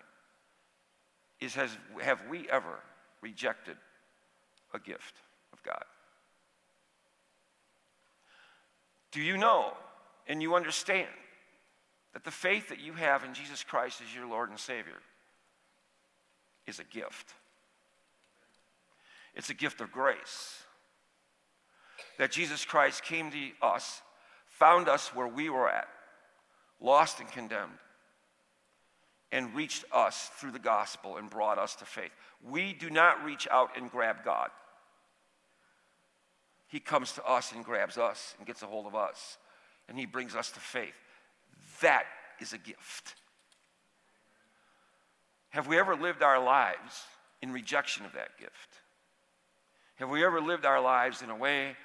is 1.41 1.55
has, 1.55 1.69
have 2.01 2.22
we 2.29 2.50
ever 2.50 2.79
rejected 3.19 3.75
a 4.74 4.79
gift 4.79 5.15
of 5.51 5.62
God? 5.63 5.84
Do 9.12 9.19
you 9.19 9.36
know 9.36 9.74
and 10.25 10.41
you 10.41 10.55
understand 10.55 11.10
that 12.13 12.24
the 12.24 12.31
faith 12.31 12.69
that 12.69 12.79
you 12.79 12.93
have 12.93 13.25
in 13.25 13.34
Jesus 13.34 13.65
Christ 13.65 14.01
as 14.01 14.15
your 14.15 14.27
Lord 14.27 14.50
and 14.50 14.58
Savior 14.58 15.01
is 16.67 16.79
a 16.79 16.86
gift? 16.86 17.34
It's 19.36 19.50
a 19.50 19.53
gift 19.53 19.81
of 19.81 19.91
grace. 19.91 20.63
That 22.20 22.32
Jesus 22.32 22.66
Christ 22.66 23.04
came 23.04 23.32
to 23.32 23.38
us, 23.62 24.02
found 24.50 24.90
us 24.90 25.16
where 25.16 25.28
we 25.28 25.50
were 25.50 25.70
at, 25.70 25.88
lost 26.82 27.22
and 27.22 27.32
condemned, 27.32 27.80
and 29.32 29.56
reached 29.56 29.86
us 29.94 30.30
through 30.36 30.52
the 30.52 30.60
gospel 30.60 31.16
and 31.16 31.30
brought 31.30 31.58
us 31.58 31.76
to 31.78 31.86
faith. 31.86 32.12
We 32.44 32.74
do 32.74 32.90
not 32.90 33.24
reach 33.24 33.48
out 33.50 33.70
and 33.78 33.90
grab 33.90 34.18
God. 34.26 34.50
He 36.68 36.82
comes 36.82 37.14
to 37.14 37.24
us 37.24 37.54
and 37.54 37.64
grabs 37.64 37.98
us 37.98 38.36
and 38.38 38.46
gets 38.46 38.64
a 38.64 38.68
hold 38.68 38.86
of 38.86 38.96
us, 38.96 39.38
and 39.88 39.98
He 39.98 40.06
brings 40.06 40.36
us 40.36 40.52
to 40.52 40.60
faith. 40.60 40.94
That 41.82 42.04
is 42.42 42.52
a 42.52 42.58
gift. 42.58 43.16
Have 45.52 45.68
we 45.68 45.80
ever 45.80 45.96
lived 45.96 46.22
our 46.22 46.44
lives 46.44 47.06
in 47.42 47.54
rejection 47.54 48.06
of 48.06 48.12
that 48.12 48.38
gift? 48.38 48.82
Have 49.96 50.10
we 50.10 50.26
ever 50.26 50.42
lived 50.42 50.66
our 50.66 50.82
lives 50.82 51.22
in 51.22 51.30
a 51.30 51.36
way 51.36 51.78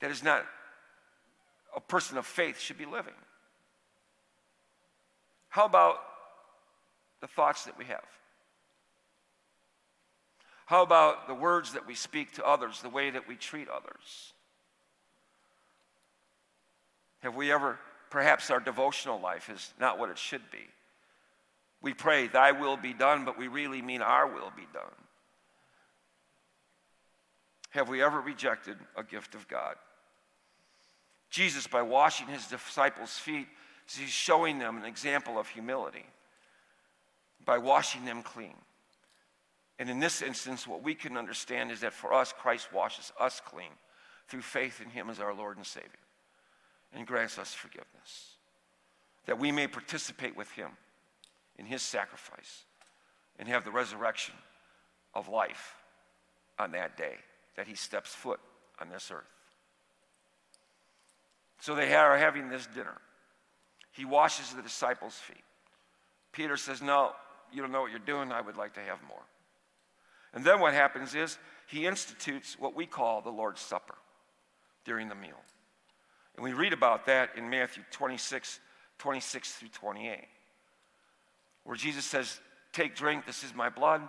that 0.00 0.10
is 0.10 0.22
not 0.22 0.44
a 1.76 1.80
person 1.80 2.18
of 2.18 2.26
faith 2.26 2.60
should 2.60 2.78
be 2.78 2.86
living? 2.86 3.14
How 5.48 5.66
about 5.66 5.98
the 7.20 7.26
thoughts 7.26 7.64
that 7.64 7.78
we 7.78 7.84
have? 7.86 8.04
How 10.66 10.82
about 10.82 11.28
the 11.28 11.34
words 11.34 11.74
that 11.74 11.86
we 11.86 11.94
speak 11.94 12.32
to 12.34 12.44
others, 12.44 12.80
the 12.80 12.88
way 12.88 13.10
that 13.10 13.28
we 13.28 13.36
treat 13.36 13.68
others? 13.68 14.32
Have 17.20 17.36
we 17.36 17.52
ever, 17.52 17.78
perhaps 18.10 18.50
our 18.50 18.60
devotional 18.60 19.20
life 19.20 19.48
is 19.48 19.72
not 19.78 19.98
what 19.98 20.10
it 20.10 20.18
should 20.18 20.50
be? 20.50 20.66
We 21.80 21.94
pray, 21.94 22.28
Thy 22.28 22.52
will 22.52 22.76
be 22.76 22.94
done, 22.94 23.24
but 23.24 23.38
we 23.38 23.46
really 23.46 23.82
mean 23.82 24.02
our 24.02 24.26
will 24.26 24.52
be 24.56 24.66
done. 24.72 25.03
Have 27.74 27.88
we 27.88 28.04
ever 28.04 28.20
rejected 28.20 28.76
a 28.96 29.02
gift 29.02 29.34
of 29.34 29.48
God? 29.48 29.74
Jesus, 31.28 31.66
by 31.66 31.82
washing 31.82 32.28
his 32.28 32.46
disciples' 32.46 33.18
feet, 33.18 33.48
he's 33.92 34.10
showing 34.10 34.60
them 34.60 34.76
an 34.76 34.84
example 34.84 35.40
of 35.40 35.48
humility 35.48 36.06
by 37.44 37.58
washing 37.58 38.04
them 38.04 38.22
clean. 38.22 38.54
And 39.80 39.90
in 39.90 39.98
this 39.98 40.22
instance, 40.22 40.68
what 40.68 40.84
we 40.84 40.94
can 40.94 41.16
understand 41.16 41.72
is 41.72 41.80
that 41.80 41.92
for 41.92 42.14
us, 42.14 42.32
Christ 42.32 42.72
washes 42.72 43.12
us 43.18 43.42
clean 43.44 43.72
through 44.28 44.42
faith 44.42 44.80
in 44.80 44.88
him 44.88 45.10
as 45.10 45.18
our 45.18 45.34
Lord 45.34 45.56
and 45.56 45.66
Savior 45.66 45.90
and 46.94 47.04
grants 47.04 47.40
us 47.40 47.52
forgiveness, 47.52 48.36
that 49.26 49.40
we 49.40 49.50
may 49.50 49.66
participate 49.66 50.36
with 50.36 50.50
him 50.52 50.70
in 51.58 51.66
his 51.66 51.82
sacrifice 51.82 52.66
and 53.36 53.48
have 53.48 53.64
the 53.64 53.72
resurrection 53.72 54.36
of 55.12 55.28
life 55.28 55.74
on 56.56 56.70
that 56.70 56.96
day 56.96 57.16
that 57.56 57.66
he 57.66 57.74
steps 57.74 58.10
foot 58.14 58.40
on 58.80 58.88
this 58.88 59.10
earth. 59.12 59.22
So 61.60 61.74
they 61.74 61.94
are 61.94 62.18
having 62.18 62.48
this 62.48 62.66
dinner. 62.66 63.00
He 63.92 64.04
washes 64.04 64.52
the 64.52 64.62
disciples' 64.62 65.14
feet. 65.14 65.44
Peter 66.32 66.56
says, 66.56 66.82
No, 66.82 67.12
you 67.52 67.62
don't 67.62 67.72
know 67.72 67.80
what 67.80 67.90
you're 67.90 68.00
doing. 68.00 68.32
I 68.32 68.40
would 68.40 68.56
like 68.56 68.74
to 68.74 68.80
have 68.80 68.98
more. 69.08 69.22
And 70.34 70.44
then 70.44 70.60
what 70.60 70.74
happens 70.74 71.14
is 71.14 71.38
he 71.68 71.86
institutes 71.86 72.58
what 72.58 72.74
we 72.74 72.86
call 72.86 73.20
the 73.20 73.30
Lord's 73.30 73.60
Supper 73.60 73.94
during 74.84 75.08
the 75.08 75.14
meal. 75.14 75.40
And 76.36 76.44
we 76.44 76.52
read 76.52 76.72
about 76.72 77.06
that 77.06 77.30
in 77.36 77.48
Matthew 77.48 77.84
26, 77.92 78.58
26 78.98 79.52
through 79.52 79.68
28, 79.68 80.18
where 81.62 81.76
Jesus 81.76 82.04
says, 82.04 82.40
Take, 82.72 82.96
drink, 82.96 83.24
this 83.24 83.44
is 83.44 83.54
my 83.54 83.68
blood 83.68 84.02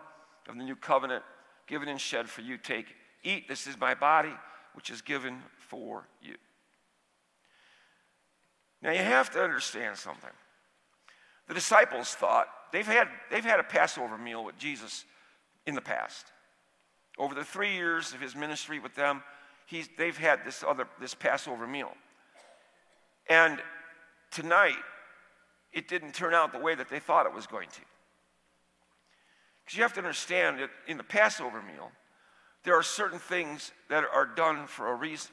of 0.49 0.57
the 0.57 0.63
new 0.63 0.75
covenant, 0.75 1.23
given 1.67 1.87
and 1.87 2.01
shed 2.01 2.27
for 2.27 2.41
you. 2.41 2.57
Take, 2.57 2.87
eat, 3.25 3.47
this 3.47 3.67
is 3.67 3.79
my 3.79 3.93
body, 3.93 4.33
which 4.73 4.89
is 4.89 5.01
given 5.01 5.41
for 5.57 6.07
you. 6.21 6.35
Now 8.81 8.91
you 8.91 8.99
have 8.99 9.31
to 9.31 9.43
understand 9.43 9.97
something. 9.97 10.29
The 11.47 11.53
disciples 11.53 12.09
thought 12.09 12.47
they've 12.71 12.85
had, 12.85 13.07
they've 13.31 13.43
had 13.43 13.59
a 13.59 13.63
Passover 13.63 14.17
meal 14.17 14.43
with 14.43 14.57
Jesus 14.57 15.05
in 15.65 15.75
the 15.75 15.81
past. 15.81 16.31
Over 17.17 17.33
the 17.33 17.43
three 17.43 17.73
years 17.73 18.13
of 18.13 18.21
his 18.21 18.35
ministry 18.35 18.79
with 18.79 18.95
them, 18.95 19.23
he's, 19.65 19.89
they've 19.97 20.17
had 20.17 20.45
this 20.45 20.63
other 20.67 20.87
this 20.99 21.13
Passover 21.13 21.65
meal. 21.65 21.91
And 23.27 23.59
tonight, 24.31 24.75
it 25.73 25.87
didn't 25.87 26.13
turn 26.13 26.33
out 26.33 26.51
the 26.51 26.59
way 26.59 26.75
that 26.75 26.89
they 26.89 26.99
thought 26.99 27.25
it 27.25 27.33
was 27.33 27.47
going 27.47 27.69
to. 27.69 27.81
Because 29.63 29.77
you 29.77 29.83
have 29.83 29.93
to 29.93 29.99
understand 29.99 30.59
that 30.59 30.69
in 30.87 30.97
the 30.97 31.03
Passover 31.03 31.61
meal, 31.61 31.91
there 32.65 32.77
are 32.77 32.83
certain 32.83 33.19
things 33.19 33.71
that 33.89 34.03
are 34.11 34.25
done 34.25 34.67
for 34.67 34.91
a 34.91 34.95
reason. 34.95 35.31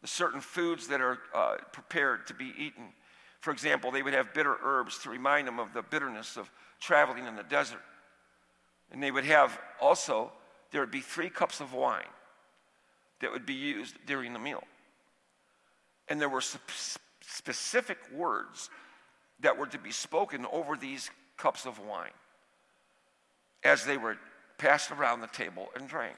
The 0.00 0.08
certain 0.08 0.40
foods 0.40 0.88
that 0.88 1.00
are 1.00 1.18
uh, 1.34 1.56
prepared 1.72 2.26
to 2.28 2.34
be 2.34 2.52
eaten. 2.58 2.88
For 3.40 3.52
example, 3.52 3.90
they 3.90 4.02
would 4.02 4.14
have 4.14 4.34
bitter 4.34 4.56
herbs 4.62 4.98
to 5.00 5.10
remind 5.10 5.46
them 5.46 5.60
of 5.60 5.72
the 5.72 5.82
bitterness 5.82 6.36
of 6.36 6.50
traveling 6.80 7.26
in 7.26 7.36
the 7.36 7.42
desert. 7.42 7.82
And 8.90 9.02
they 9.02 9.10
would 9.10 9.24
have 9.24 9.58
also, 9.80 10.32
there 10.70 10.80
would 10.80 10.90
be 10.90 11.00
three 11.00 11.28
cups 11.28 11.60
of 11.60 11.74
wine 11.74 12.04
that 13.20 13.30
would 13.30 13.46
be 13.46 13.54
used 13.54 13.96
during 14.06 14.32
the 14.32 14.38
meal. 14.38 14.64
And 16.08 16.20
there 16.20 16.28
were 16.28 16.42
specific 17.20 17.98
words 18.14 18.70
that 19.40 19.58
were 19.58 19.66
to 19.66 19.78
be 19.78 19.90
spoken 19.90 20.46
over 20.50 20.76
these 20.76 21.10
cups 21.36 21.66
of 21.66 21.78
wine 21.78 22.10
as 23.62 23.84
they 23.84 23.96
were 23.96 24.16
passed 24.58 24.90
around 24.90 25.20
the 25.20 25.26
table 25.26 25.68
and 25.74 25.88
drank. 25.88 26.16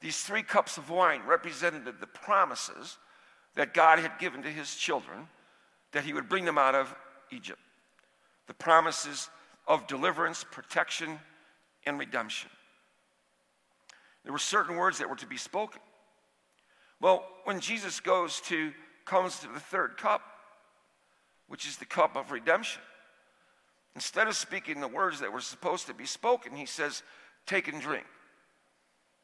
These 0.00 0.22
three 0.22 0.42
cups 0.42 0.78
of 0.78 0.88
wine 0.88 1.22
represented 1.26 1.84
the 1.84 2.06
promises 2.06 2.96
that 3.54 3.74
God 3.74 3.98
had 3.98 4.18
given 4.18 4.42
to 4.42 4.48
his 4.48 4.74
children 4.74 5.28
that 5.92 6.04
he 6.04 6.12
would 6.12 6.28
bring 6.28 6.44
them 6.44 6.58
out 6.58 6.74
of 6.74 6.94
Egypt. 7.30 7.58
The 8.46 8.54
promises 8.54 9.28
of 9.66 9.86
deliverance, 9.86 10.44
protection, 10.50 11.18
and 11.84 11.98
redemption. 11.98 12.50
There 14.24 14.32
were 14.32 14.38
certain 14.38 14.76
words 14.76 14.98
that 14.98 15.08
were 15.08 15.16
to 15.16 15.26
be 15.26 15.36
spoken. 15.36 15.80
Well, 17.00 17.26
when 17.44 17.60
Jesus 17.60 18.00
goes 18.00 18.40
to, 18.42 18.72
comes 19.04 19.40
to 19.40 19.48
the 19.48 19.60
third 19.60 19.96
cup, 19.96 20.22
which 21.48 21.66
is 21.66 21.76
the 21.76 21.86
cup 21.86 22.16
of 22.16 22.30
redemption, 22.30 22.82
instead 23.94 24.28
of 24.28 24.36
speaking 24.36 24.80
the 24.80 24.88
words 24.88 25.20
that 25.20 25.32
were 25.32 25.40
supposed 25.40 25.86
to 25.86 25.94
be 25.94 26.06
spoken, 26.06 26.54
he 26.54 26.66
says, 26.66 27.02
Take 27.46 27.68
and 27.68 27.80
drink. 27.80 28.06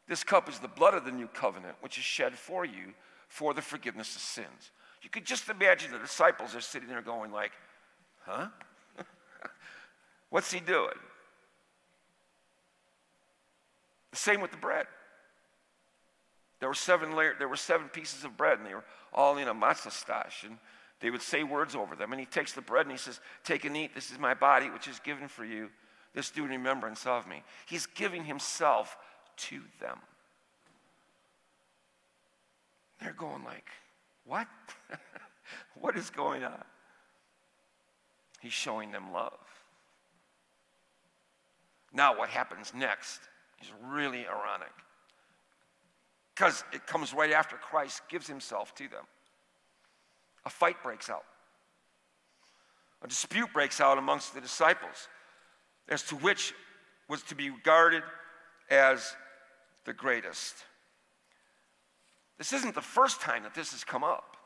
This 0.08 0.22
cup 0.22 0.48
is 0.48 0.58
the 0.58 0.68
blood 0.68 0.94
of 0.94 1.04
the 1.04 1.10
new 1.10 1.26
covenant, 1.26 1.76
which 1.80 1.98
is 1.98 2.04
shed 2.04 2.34
for 2.38 2.64
you 2.64 2.94
for 3.28 3.54
the 3.54 3.62
forgiveness 3.62 4.14
of 4.14 4.22
sins. 4.22 4.70
You 5.02 5.10
could 5.10 5.25
just 5.25 5.48
imagine 5.48 5.92
the 5.92 5.98
disciples 5.98 6.54
are 6.54 6.60
sitting 6.60 6.88
there 6.88 7.02
going 7.02 7.32
like, 7.32 7.52
huh? 8.25 8.48
What's 10.30 10.52
he 10.52 10.60
doing? 10.60 10.98
The 14.12 14.16
same 14.16 14.40
with 14.40 14.50
the 14.50 14.56
bread. 14.56 14.86
There 16.60 16.68
were 16.68 16.75
seven 16.75 17.14
layer, 17.14 17.34
there 17.38 17.48
were 17.48 17.56
seven 17.56 17.88
pieces 17.88 18.25
of 18.25 18.36
bread, 18.36 18.58
and 18.58 18.66
they 18.66 18.75
were 18.75 18.84
all 19.12 19.36
in 19.36 19.48
a 19.48 19.54
matzah 19.54 19.92
stash, 19.92 20.44
and 20.44 20.58
they 21.00 21.10
would 21.10 21.20
say 21.20 21.42
words 21.42 21.75
over 21.75 21.94
them. 21.94 22.12
And 22.12 22.20
he 22.20 22.26
takes 22.26 22.52
the 22.52 22.62
bread 22.62 22.86
and 22.86 22.92
he 22.92 22.98
says, 22.98 23.20
"Take 23.44 23.64
and 23.64 23.76
eat. 23.76 23.94
This 23.94 24.10
is 24.10 24.18
my 24.18 24.32
body, 24.32 24.70
which 24.70 24.88
is 24.88 24.98
given 25.00 25.28
for 25.28 25.44
you. 25.44 25.70
This 26.14 26.30
do 26.30 26.44
in 26.44 26.50
remembrance 26.50 27.06
of 27.06 27.26
me." 27.26 27.44
He's 27.66 27.84
giving 27.86 28.25
himself 28.25 28.96
to 29.37 29.61
them. 29.81 29.99
They're 33.00 33.12
going 33.12 33.45
like, 33.45 33.69
"What? 34.25 34.49
what 35.81 35.97
is 35.97 36.11
going 36.11 36.45
on?" 36.45 36.64
He's 38.40 38.52
showing 38.52 38.93
them 38.93 39.12
love. 39.12 39.38
Now, 41.93 42.16
what 42.16 42.28
happens 42.28 42.73
next 42.75 43.21
is 43.62 43.73
really 43.83 44.26
ironic 44.26 44.73
because 46.35 46.62
it 46.73 46.87
comes 46.87 47.14
right 47.14 47.33
after 47.33 47.57
Christ 47.57 48.02
gives 48.09 48.26
himself 48.26 48.75
to 48.75 48.88
them. 48.88 49.05
A 50.45 50.50
fight 50.50 50.76
breaks 50.83 51.09
out, 51.09 51.25
a 53.02 53.09
dispute 53.09 53.52
breaks 53.52 53.81
out 53.81 53.99
amongst 53.99 54.35
the 54.35 54.40
disciples 54.40 55.09
as 55.88 56.02
to 56.05 56.16
which 56.16 56.55
was 57.09 57.23
to 57.23 57.35
be 57.35 57.50
regarded 57.50 58.02
as 58.71 59.16
the 59.87 59.95
greatest. 59.95 60.55
This 62.37 62.52
isn't 62.52 62.75
the 62.75 62.83
first 62.83 63.21
time 63.21 63.45
that 63.45 63.55
this 63.55 63.71
has 63.73 63.85
come 63.85 64.05
up. 64.05 64.37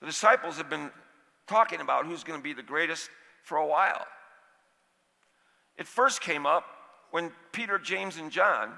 The 0.00 0.06
disciples 0.06 0.56
have 0.56 0.68
been 0.68 0.90
talking 1.46 1.80
about 1.80 2.06
who's 2.06 2.24
going 2.24 2.38
to 2.38 2.42
be 2.42 2.52
the 2.52 2.62
greatest 2.62 3.10
for 3.44 3.58
a 3.58 3.66
while. 3.66 4.06
It 5.76 5.86
first 5.86 6.20
came 6.20 6.46
up 6.46 6.64
when 7.10 7.30
Peter, 7.52 7.78
James, 7.78 8.16
and 8.16 8.30
John 8.30 8.72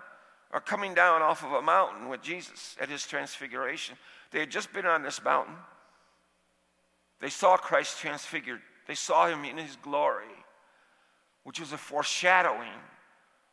are 0.50 0.60
coming 0.60 0.94
down 0.94 1.22
off 1.22 1.44
of 1.44 1.52
a 1.52 1.62
mountain 1.62 2.08
with 2.08 2.22
Jesus 2.22 2.76
at 2.80 2.88
his 2.88 3.06
transfiguration. 3.06 3.96
They 4.30 4.40
had 4.40 4.50
just 4.50 4.72
been 4.72 4.86
on 4.86 5.02
this 5.02 5.22
mountain. 5.24 5.54
They 7.20 7.30
saw 7.30 7.56
Christ 7.56 7.98
transfigured, 7.98 8.60
they 8.86 8.94
saw 8.94 9.26
him 9.26 9.44
in 9.44 9.56
his 9.56 9.76
glory, 9.76 10.26
which 11.44 11.60
was 11.60 11.72
a 11.72 11.78
foreshadowing 11.78 12.78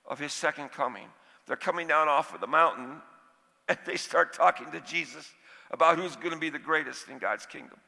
of 0.06 0.20
his 0.20 0.34
second 0.34 0.70
coming. 0.70 1.08
They're 1.48 1.56
coming 1.56 1.88
down 1.88 2.08
off 2.08 2.34
of 2.34 2.42
the 2.42 2.48
mountain 2.48 3.02
and 3.68 3.78
they 3.86 3.96
start 3.96 4.34
talking 4.34 4.72
to 4.72 4.82
Jesus 4.82 5.30
about 5.72 5.98
who's 5.98 6.16
going 6.16 6.32
to 6.32 6.40
be 6.40 6.50
the 6.50 6.60
greatest 6.60 7.10
in 7.10 7.18
God's 7.18 7.46
kingdom. 7.46 7.80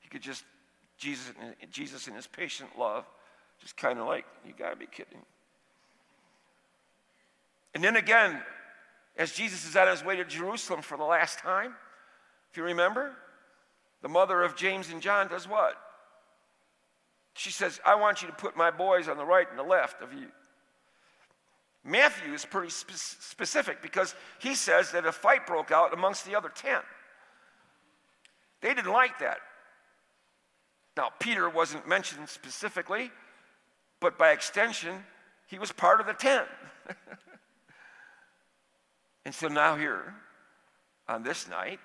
He 0.00 0.08
could 0.08 0.22
just, 0.22 0.44
Jesus, 0.98 1.32
Jesus 1.70 2.08
in 2.08 2.14
his 2.14 2.26
patient 2.26 2.70
love, 2.78 3.06
just 3.60 3.76
kind 3.76 3.98
of 3.98 4.06
like, 4.06 4.24
you 4.46 4.52
got 4.58 4.70
to 4.70 4.76
be 4.76 4.86
kidding. 4.86 5.22
And 7.74 7.84
then 7.84 7.96
again, 7.96 8.40
as 9.16 9.32
Jesus 9.32 9.66
is 9.66 9.76
on 9.76 9.88
his 9.88 10.04
way 10.04 10.16
to 10.16 10.24
Jerusalem 10.24 10.82
for 10.82 10.96
the 10.96 11.04
last 11.04 11.38
time, 11.38 11.74
if 12.50 12.56
you 12.56 12.64
remember, 12.64 13.12
the 14.02 14.08
mother 14.08 14.42
of 14.42 14.56
James 14.56 14.90
and 14.90 15.00
John 15.00 15.28
does 15.28 15.48
what? 15.48 15.74
She 17.34 17.50
says, 17.50 17.80
I 17.86 17.94
want 17.94 18.22
you 18.22 18.28
to 18.28 18.34
put 18.34 18.56
my 18.56 18.70
boys 18.70 19.08
on 19.08 19.16
the 19.16 19.24
right 19.24 19.46
and 19.48 19.58
the 19.58 19.62
left 19.62 20.02
of 20.02 20.12
you. 20.12 20.28
Matthew 21.84 22.34
is 22.34 22.44
pretty 22.44 22.70
spe- 22.70 22.92
specific 22.92 23.80
because 23.80 24.14
he 24.38 24.54
says 24.54 24.92
that 24.92 25.06
a 25.06 25.12
fight 25.12 25.46
broke 25.46 25.70
out 25.70 25.94
amongst 25.94 26.26
the 26.26 26.34
other 26.34 26.50
10. 26.50 26.80
They 28.60 28.74
didn't 28.74 28.92
like 28.92 29.18
that. 29.20 29.38
Now, 30.96 31.10
Peter 31.18 31.48
wasn't 31.48 31.88
mentioned 31.88 32.28
specifically, 32.28 33.10
but 34.00 34.18
by 34.18 34.32
extension, 34.32 35.04
he 35.46 35.58
was 35.58 35.72
part 35.72 36.00
of 36.00 36.06
the 36.06 36.12
10. 36.12 36.42
and 39.24 39.34
so 39.34 39.48
now, 39.48 39.76
here, 39.76 40.14
on 41.08 41.22
this 41.22 41.48
night, 41.48 41.80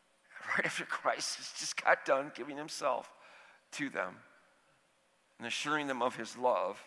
right 0.56 0.66
after 0.66 0.84
Christ 0.84 1.36
has 1.36 1.52
just 1.58 1.82
got 1.82 2.04
done 2.04 2.32
giving 2.34 2.56
himself 2.56 3.12
to 3.72 3.88
them 3.88 4.16
and 5.38 5.46
assuring 5.46 5.86
them 5.86 6.02
of 6.02 6.16
his 6.16 6.36
love, 6.36 6.82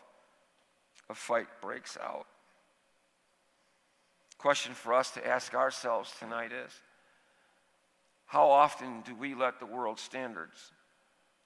a 1.10 1.16
fight 1.16 1.48
breaks 1.62 1.98
out. 2.02 2.28
Question 4.42 4.74
for 4.74 4.96
us 4.96 5.12
to 5.12 5.28
ask 5.28 5.54
ourselves 5.54 6.12
tonight 6.18 6.52
is 6.52 6.74
how 8.26 8.50
often 8.50 9.02
do 9.02 9.14
we 9.14 9.36
let 9.36 9.60
the 9.60 9.68
world's 9.68 10.02
standards 10.02 10.72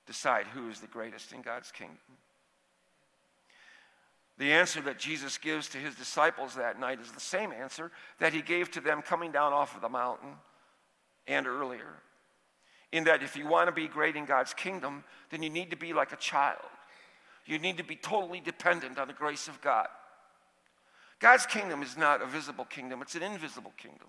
decide 0.08 0.46
who 0.48 0.70
is 0.70 0.80
the 0.80 0.88
greatest 0.88 1.34
in 1.34 1.42
God's 1.42 1.74
kingdom? 1.74 1.98
The 4.38 4.54
answer 4.54 4.80
that 4.84 4.98
Jesus 4.98 5.38
gives 5.38 5.68
to 5.70 5.78
his 5.78 5.96
disciples 5.96 6.56
that 6.56 6.80
night 6.80 7.02
is 7.02 7.12
the 7.12 7.20
same 7.20 7.52
answer 7.52 7.92
that 8.20 8.32
he 8.32 8.42
gave 8.42 8.72
to 8.72 8.80
them 8.80 9.02
coming 9.02 9.34
down 9.34 9.52
off 9.52 9.76
of 9.76 9.82
the 9.82 9.90
mountain 9.90 10.36
and 11.28 11.48
earlier. 11.48 11.96
In 12.94 13.04
that, 13.04 13.24
if 13.24 13.36
you 13.36 13.46
want 13.46 13.68
to 13.68 13.74
be 13.74 13.90
great 13.90 14.16
in 14.16 14.24
God's 14.24 14.54
kingdom, 14.54 15.04
then 15.32 15.44
you 15.44 15.50
need 15.50 15.72
to 15.72 15.78
be 15.78 15.92
like 15.92 16.14
a 16.14 16.18
child. 16.18 16.64
You 17.46 17.60
need 17.60 17.76
to 17.76 17.84
be 17.84 17.98
totally 17.98 18.40
dependent 18.40 18.98
on 18.98 19.10
the 19.10 19.14
grace 19.14 19.50
of 19.50 19.60
God. 19.60 19.88
God's 21.20 21.46
kingdom 21.46 21.82
is 21.82 21.98
not 21.98 22.22
a 22.22 22.26
visible 22.26 22.66
kingdom, 22.66 23.02
it's 23.02 23.16
an 23.16 23.24
invisible 23.24 23.74
kingdom, 23.78 24.08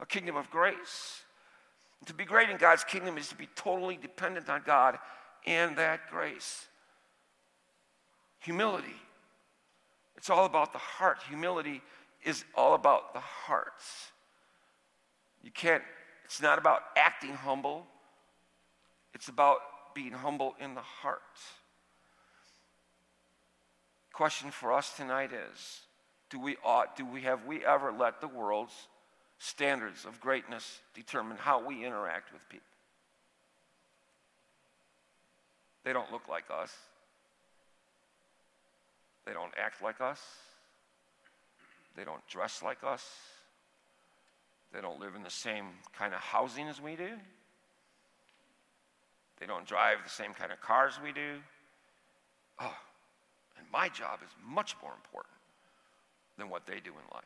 a 0.00 0.06
kingdom 0.06 0.36
of 0.36 0.50
grace. 0.50 1.22
And 2.00 2.08
to 2.08 2.14
be 2.14 2.24
great 2.24 2.50
in 2.50 2.56
God's 2.56 2.84
kingdom 2.84 3.18
is 3.18 3.28
to 3.28 3.36
be 3.36 3.48
totally 3.56 3.96
dependent 3.96 4.48
on 4.48 4.62
God 4.64 4.98
and 5.46 5.76
that 5.76 6.10
grace. 6.10 6.66
Humility. 8.40 8.94
It's 10.16 10.30
all 10.30 10.44
about 10.44 10.72
the 10.72 10.78
heart. 10.78 11.18
Humility 11.28 11.82
is 12.22 12.44
all 12.54 12.74
about 12.74 13.12
the 13.12 13.20
hearts. 13.20 14.12
You 15.42 15.50
can't, 15.50 15.82
it's 16.24 16.42
not 16.42 16.58
about 16.58 16.80
acting 16.96 17.32
humble, 17.32 17.86
it's 19.14 19.28
about 19.28 19.58
being 19.94 20.12
humble 20.12 20.54
in 20.60 20.74
the 20.74 20.80
heart. 20.80 21.22
Question 24.12 24.50
for 24.50 24.72
us 24.72 24.96
tonight 24.96 25.30
is 25.32 25.85
do 26.30 26.40
we 26.40 26.56
ought 26.64 26.96
do 26.96 27.04
we 27.04 27.22
have 27.22 27.44
we 27.46 27.64
ever 27.64 27.92
let 27.92 28.20
the 28.20 28.28
world's 28.28 28.88
standards 29.38 30.04
of 30.04 30.20
greatness 30.20 30.80
determine 30.94 31.36
how 31.36 31.64
we 31.64 31.84
interact 31.84 32.32
with 32.32 32.48
people? 32.48 32.66
They 35.84 35.92
don't 35.92 36.10
look 36.10 36.28
like 36.28 36.44
us. 36.50 36.74
They 39.24 39.32
don't 39.32 39.52
act 39.56 39.82
like 39.82 40.00
us. 40.00 40.20
They 41.96 42.04
don't 42.04 42.26
dress 42.28 42.62
like 42.62 42.78
us. 42.84 43.04
They 44.72 44.80
don't 44.80 45.00
live 45.00 45.14
in 45.14 45.22
the 45.22 45.30
same 45.30 45.66
kind 45.96 46.12
of 46.12 46.20
housing 46.20 46.68
as 46.68 46.80
we 46.80 46.96
do. 46.96 47.10
They 49.38 49.46
don't 49.46 49.66
drive 49.66 49.98
the 50.02 50.10
same 50.10 50.34
kind 50.34 50.50
of 50.50 50.60
cars 50.60 50.98
we 51.02 51.12
do. 51.12 51.36
Oh, 52.60 52.74
and 53.58 53.66
my 53.72 53.88
job 53.88 54.20
is 54.24 54.30
much 54.44 54.74
more 54.82 54.92
important 54.92 55.35
than 56.38 56.48
what 56.48 56.66
they 56.66 56.80
do 56.80 56.90
in 56.90 57.14
life. 57.14 57.24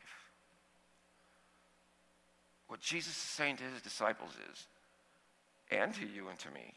What 2.67 2.79
Jesus 2.79 3.13
is 3.13 3.17
saying 3.17 3.57
to 3.57 3.63
his 3.63 3.81
disciples 3.81 4.31
is, 4.51 4.67
and 5.71 5.93
to 5.95 6.05
you 6.05 6.29
and 6.29 6.39
to 6.39 6.51
me, 6.51 6.73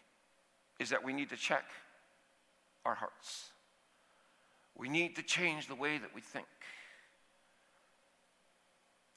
is 0.81 0.91
that 0.91 1.05
we 1.05 1.13
need 1.13 1.31
to 1.31 1.37
check 1.37 1.65
our 2.85 2.95
hearts. 2.95 3.51
We 4.77 4.89
need 4.89 5.17
to 5.17 5.23
change 5.23 5.69
the 5.69 5.75
way 5.75 5.99
that 5.99 6.15
we 6.15 6.21
think. 6.21 6.47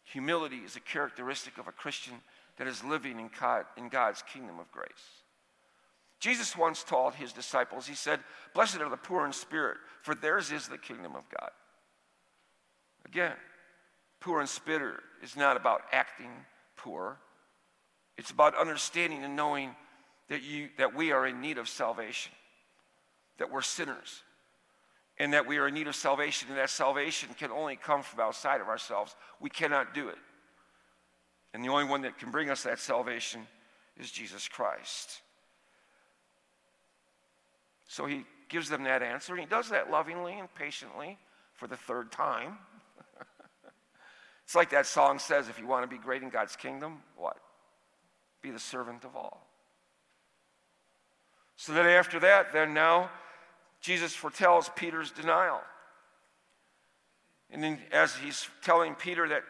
Humility 0.03 0.57
is 0.57 0.75
a 0.75 0.79
characteristic 0.79 1.57
of 1.57 1.67
a 1.67 1.71
Christian 1.71 2.13
that 2.57 2.67
is 2.67 2.83
living 2.83 3.19
in, 3.19 3.29
God, 3.39 3.65
in 3.75 3.89
God's 3.89 4.21
kingdom 4.21 4.59
of 4.59 4.71
grace. 4.71 5.23
Jesus 6.19 6.55
once 6.55 6.83
told 6.83 7.13
his 7.13 7.33
disciples, 7.33 7.87
He 7.87 7.95
said, 7.95 8.19
Blessed 8.53 8.81
are 8.81 8.89
the 8.89 8.97
poor 8.97 9.25
in 9.25 9.33
spirit, 9.33 9.77
for 10.01 10.15
theirs 10.15 10.51
is 10.51 10.67
the 10.67 10.77
kingdom 10.77 11.15
of 11.15 11.23
God. 11.29 11.51
Again, 13.07 13.33
poor 14.19 14.41
in 14.41 14.47
spirit 14.47 15.01
is 15.23 15.35
not 15.35 15.57
about 15.57 15.81
acting 15.91 16.31
poor, 16.75 17.17
it's 18.17 18.31
about 18.31 18.55
understanding 18.55 19.23
and 19.23 19.35
knowing 19.35 19.75
that, 20.29 20.43
you, 20.43 20.69
that 20.77 20.95
we 20.95 21.11
are 21.11 21.27
in 21.27 21.39
need 21.41 21.57
of 21.57 21.69
salvation, 21.69 22.31
that 23.37 23.51
we're 23.51 23.61
sinners, 23.61 24.23
and 25.19 25.33
that 25.33 25.47
we 25.47 25.57
are 25.57 25.67
in 25.67 25.73
need 25.73 25.87
of 25.87 25.95
salvation, 25.95 26.49
and 26.49 26.57
that 26.57 26.69
salvation 26.69 27.29
can 27.37 27.51
only 27.51 27.75
come 27.75 28.03
from 28.03 28.19
outside 28.19 28.61
of 28.61 28.67
ourselves. 28.67 29.15
We 29.39 29.49
cannot 29.49 29.93
do 29.93 30.09
it. 30.09 30.17
And 31.53 31.63
the 31.63 31.69
only 31.69 31.85
one 31.85 32.01
that 32.01 32.19
can 32.19 32.29
bring 32.29 32.49
us 32.49 32.63
that 32.63 32.79
salvation 32.79 33.47
is 33.97 34.11
Jesus 34.11 34.47
Christ. 34.47 35.21
So 37.87 38.05
he 38.05 38.25
gives 38.49 38.69
them 38.69 38.83
that 38.83 39.01
answer, 39.01 39.33
and 39.33 39.39
he 39.39 39.47
does 39.47 39.69
that 39.69 39.89
lovingly 39.89 40.37
and 40.37 40.53
patiently 40.55 41.17
for 41.53 41.67
the 41.67 41.77
third 41.77 42.11
time. 42.11 42.57
It's 44.47 44.55
like 44.55 44.69
that 44.69 44.85
song 44.85 45.19
says 45.19 45.49
if 45.49 45.59
you 45.59 45.67
want 45.67 45.83
to 45.83 45.93
be 45.93 46.01
great 46.01 46.23
in 46.23 46.29
God's 46.29 46.55
kingdom, 46.55 46.99
what? 47.17 47.35
Be 48.41 48.49
the 48.49 48.59
servant 48.59 49.03
of 49.03 49.13
all. 49.13 49.45
So 51.57 51.73
then, 51.73 51.85
after 51.85 52.17
that, 52.21 52.53
then 52.53 52.73
now, 52.73 53.09
Jesus 53.81 54.13
foretells 54.13 54.71
Peter's 54.73 55.11
denial. 55.11 55.59
And 57.51 57.61
then, 57.61 57.79
as 57.91 58.15
he's 58.15 58.47
telling 58.63 58.95
Peter 58.95 59.27
that, 59.27 59.43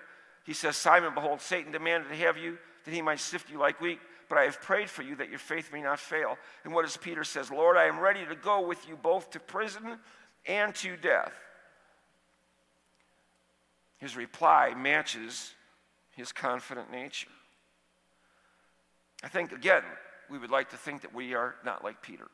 he 0.47 0.53
says, 0.53 0.75
Simon, 0.75 1.13
behold, 1.13 1.41
Satan 1.41 1.71
demanded 1.71 2.10
to 2.10 2.15
have 2.15 2.36
you 2.38 2.57
that 2.83 2.91
he 2.91 3.03
might 3.03 3.19
sift 3.19 3.51
you 3.51 3.60
like 3.60 3.79
wheat 3.79 3.99
but 4.29 4.38
I 4.38 4.43
have 4.43 4.62
prayed 4.62 4.89
for 4.89 5.03
you 5.03 5.15
that 5.17 5.29
your 5.29 5.39
faith 5.39 5.71
may 5.71 5.81
not 5.81 5.99
fail. 5.99 6.38
And 6.65 6.73
what 6.73 6.83
does 6.83 6.97
Peter 6.97 7.23
says? 7.23 7.49
Lord, 7.49 7.77
I 7.77 7.86
am 7.86 7.99
ready 7.99 8.25
to 8.25 8.36
go 8.36 8.60
with 8.60 8.86
you 8.88 8.97
both 8.97 9.31
to 9.31 9.39
prison 9.39 9.97
and 10.45 10.75
to 10.75 10.97
death. 10.97 11.31
His 13.97 14.15
reply 14.15 14.73
matches 14.75 15.53
his 16.15 16.31
confident 16.31 16.91
nature. 16.91 17.29
I 19.23 19.27
think, 19.27 19.51
again, 19.51 19.83
we 20.29 20.38
would 20.38 20.51
like 20.51 20.69
to 20.69 20.77
think 20.77 21.01
that 21.01 21.13
we 21.13 21.33
are 21.33 21.55
not 21.65 21.83
like 21.83 22.01
Peter. 22.01 22.27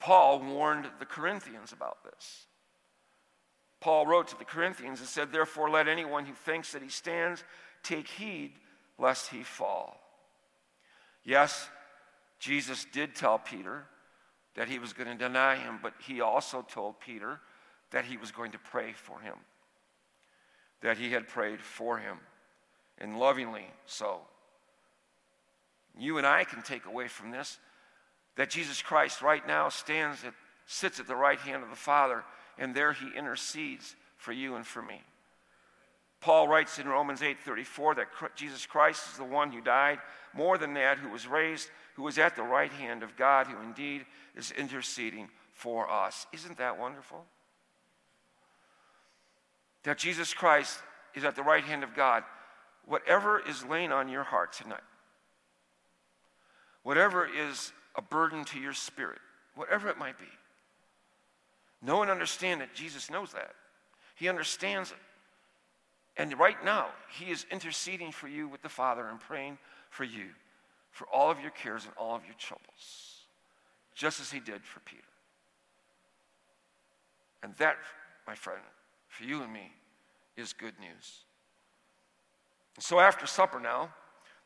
Paul 0.00 0.40
warned 0.40 0.86
the 0.98 1.06
Corinthians 1.06 1.72
about 1.72 2.04
this. 2.04 2.46
Paul 3.80 4.06
wrote 4.06 4.28
to 4.28 4.38
the 4.38 4.44
Corinthians 4.44 5.00
and 5.00 5.08
said, 5.08 5.32
Therefore, 5.32 5.70
let 5.70 5.86
anyone 5.86 6.24
who 6.26 6.34
thinks 6.34 6.72
that 6.72 6.82
he 6.82 6.88
stands 6.88 7.44
take 7.82 8.08
heed 8.08 8.52
lest 8.98 9.30
he 9.30 9.42
fall. 9.42 10.00
Yes, 11.24 11.68
Jesus 12.38 12.86
did 12.92 13.14
tell 13.14 13.38
Peter 13.38 13.84
that 14.56 14.68
he 14.68 14.78
was 14.78 14.92
going 14.92 15.08
to 15.08 15.14
deny 15.14 15.56
him, 15.56 15.78
but 15.82 15.94
he 16.04 16.20
also 16.20 16.62
told 16.62 16.98
Peter 17.00 17.40
that 17.90 18.04
he 18.04 18.16
was 18.16 18.30
going 18.30 18.52
to 18.52 18.58
pray 18.58 18.92
for 18.92 19.20
him, 19.20 19.34
that 20.82 20.98
he 20.98 21.10
had 21.10 21.28
prayed 21.28 21.60
for 21.60 21.98
him, 21.98 22.18
and 22.98 23.18
lovingly 23.18 23.66
so. 23.86 24.20
You 25.98 26.18
and 26.18 26.26
I 26.26 26.44
can 26.44 26.62
take 26.62 26.86
away 26.86 27.08
from 27.08 27.30
this 27.30 27.58
that 28.36 28.50
Jesus 28.50 28.80
Christ 28.80 29.20
right 29.20 29.44
now 29.48 29.68
stands 29.68 30.22
at, 30.22 30.32
sits 30.64 31.00
at 31.00 31.08
the 31.08 31.16
right 31.16 31.40
hand 31.40 31.64
of 31.64 31.70
the 31.70 31.76
Father, 31.76 32.22
and 32.56 32.72
there 32.72 32.92
he 32.92 33.08
intercedes 33.16 33.96
for 34.16 34.30
you 34.30 34.54
and 34.54 34.64
for 34.64 34.80
me. 34.80 35.02
Paul 36.20 36.46
writes 36.46 36.78
in 36.78 36.88
Romans 36.88 37.20
8:34 37.20 37.96
that 37.96 38.36
Jesus 38.36 38.64
Christ 38.64 39.08
is 39.10 39.18
the 39.18 39.24
one 39.24 39.50
who 39.50 39.60
died, 39.60 39.98
more 40.32 40.56
than 40.56 40.74
that, 40.74 40.98
who 40.98 41.08
was 41.08 41.26
raised, 41.26 41.68
who 41.94 42.06
is 42.06 42.18
at 42.18 42.36
the 42.36 42.42
right 42.42 42.72
hand 42.72 43.02
of 43.02 43.16
God, 43.16 43.48
who 43.48 43.60
indeed 43.60 44.06
is 44.36 44.52
interceding 44.52 45.28
for 45.52 45.90
us. 45.90 46.26
Isn't 46.32 46.58
that 46.58 46.78
wonderful? 46.78 47.24
That 49.84 49.98
Jesus 49.98 50.34
Christ 50.34 50.78
is 51.14 51.24
at 51.24 51.36
the 51.36 51.42
right 51.42 51.64
hand 51.64 51.82
of 51.82 51.94
God. 51.94 52.24
Whatever 52.86 53.40
is 53.40 53.64
laying 53.64 53.92
on 53.92 54.08
your 54.08 54.22
heart 54.22 54.52
tonight, 54.52 54.80
whatever 56.82 57.26
is 57.26 57.72
a 57.96 58.02
burden 58.02 58.44
to 58.46 58.58
your 58.58 58.72
spirit, 58.72 59.18
whatever 59.54 59.88
it 59.88 59.98
might 59.98 60.18
be, 60.18 60.24
know 61.82 62.02
and 62.02 62.10
understand 62.10 62.60
that 62.60 62.74
Jesus 62.74 63.10
knows 63.10 63.32
that. 63.32 63.52
He 64.14 64.28
understands 64.28 64.90
it. 64.90 64.96
And 66.16 66.36
right 66.38 66.62
now, 66.64 66.88
He 67.16 67.30
is 67.30 67.46
interceding 67.50 68.10
for 68.10 68.26
you 68.26 68.48
with 68.48 68.62
the 68.62 68.68
Father 68.68 69.06
and 69.06 69.20
praying 69.20 69.58
for 69.90 70.04
you 70.04 70.26
for 70.90 71.06
all 71.12 71.30
of 71.30 71.40
your 71.40 71.50
cares 71.50 71.84
and 71.84 71.92
all 71.96 72.16
of 72.16 72.24
your 72.24 72.34
troubles, 72.38 73.26
just 73.94 74.20
as 74.20 74.30
He 74.30 74.40
did 74.40 74.64
for 74.64 74.80
Peter. 74.80 75.02
And 77.42 77.54
that, 77.58 77.76
my 78.26 78.34
friend, 78.34 78.60
for 79.18 79.24
you 79.24 79.42
and 79.42 79.52
me, 79.52 79.72
is 80.36 80.52
good 80.52 80.74
news. 80.78 81.24
So 82.78 83.00
after 83.00 83.26
supper 83.26 83.58
now, 83.58 83.92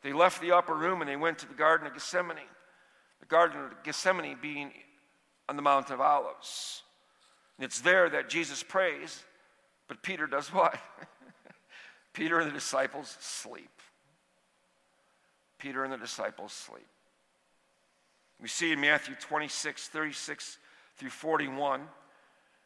they 0.03 0.15
left 0.15 0.41
the 0.41 0.53
upper 0.53 0.75
room 0.75 1.03
and 1.03 1.11
they 1.11 1.17
went 1.17 1.39
to 1.41 1.47
the 1.47 1.53
Garden 1.53 1.87
of 1.87 1.93
Gethsemane. 1.93 2.39
The 3.21 3.27
Garden 3.27 3.61
of 3.61 3.83
Gethsemane 3.85 4.39
being 4.41 4.73
on 5.47 5.57
the 5.57 5.63
Mount 5.63 5.91
of 5.91 6.01
Olives. 6.01 6.83
And 7.59 7.67
it's 7.67 7.83
there 7.83 8.09
that 8.09 8.31
Jesus 8.31 8.63
prays, 8.63 9.23
but 9.89 10.03
Peter 10.03 10.27
does 10.27 10.49
what? 10.49 10.79
Peter 12.15 12.41
and 12.41 12.51
the 12.51 12.55
disciples 12.55 13.15
sleep. 13.21 13.69
Peter 15.59 15.85
and 15.85 15.93
the 15.93 15.99
disciples 15.99 16.53
sleep. 16.53 16.87
We 18.41 18.49
see 18.49 18.73
in 18.73 18.81
Matthew 18.81 19.17
26, 19.21 19.89
36 19.89 20.59
through 20.97 21.11
41 21.11 21.83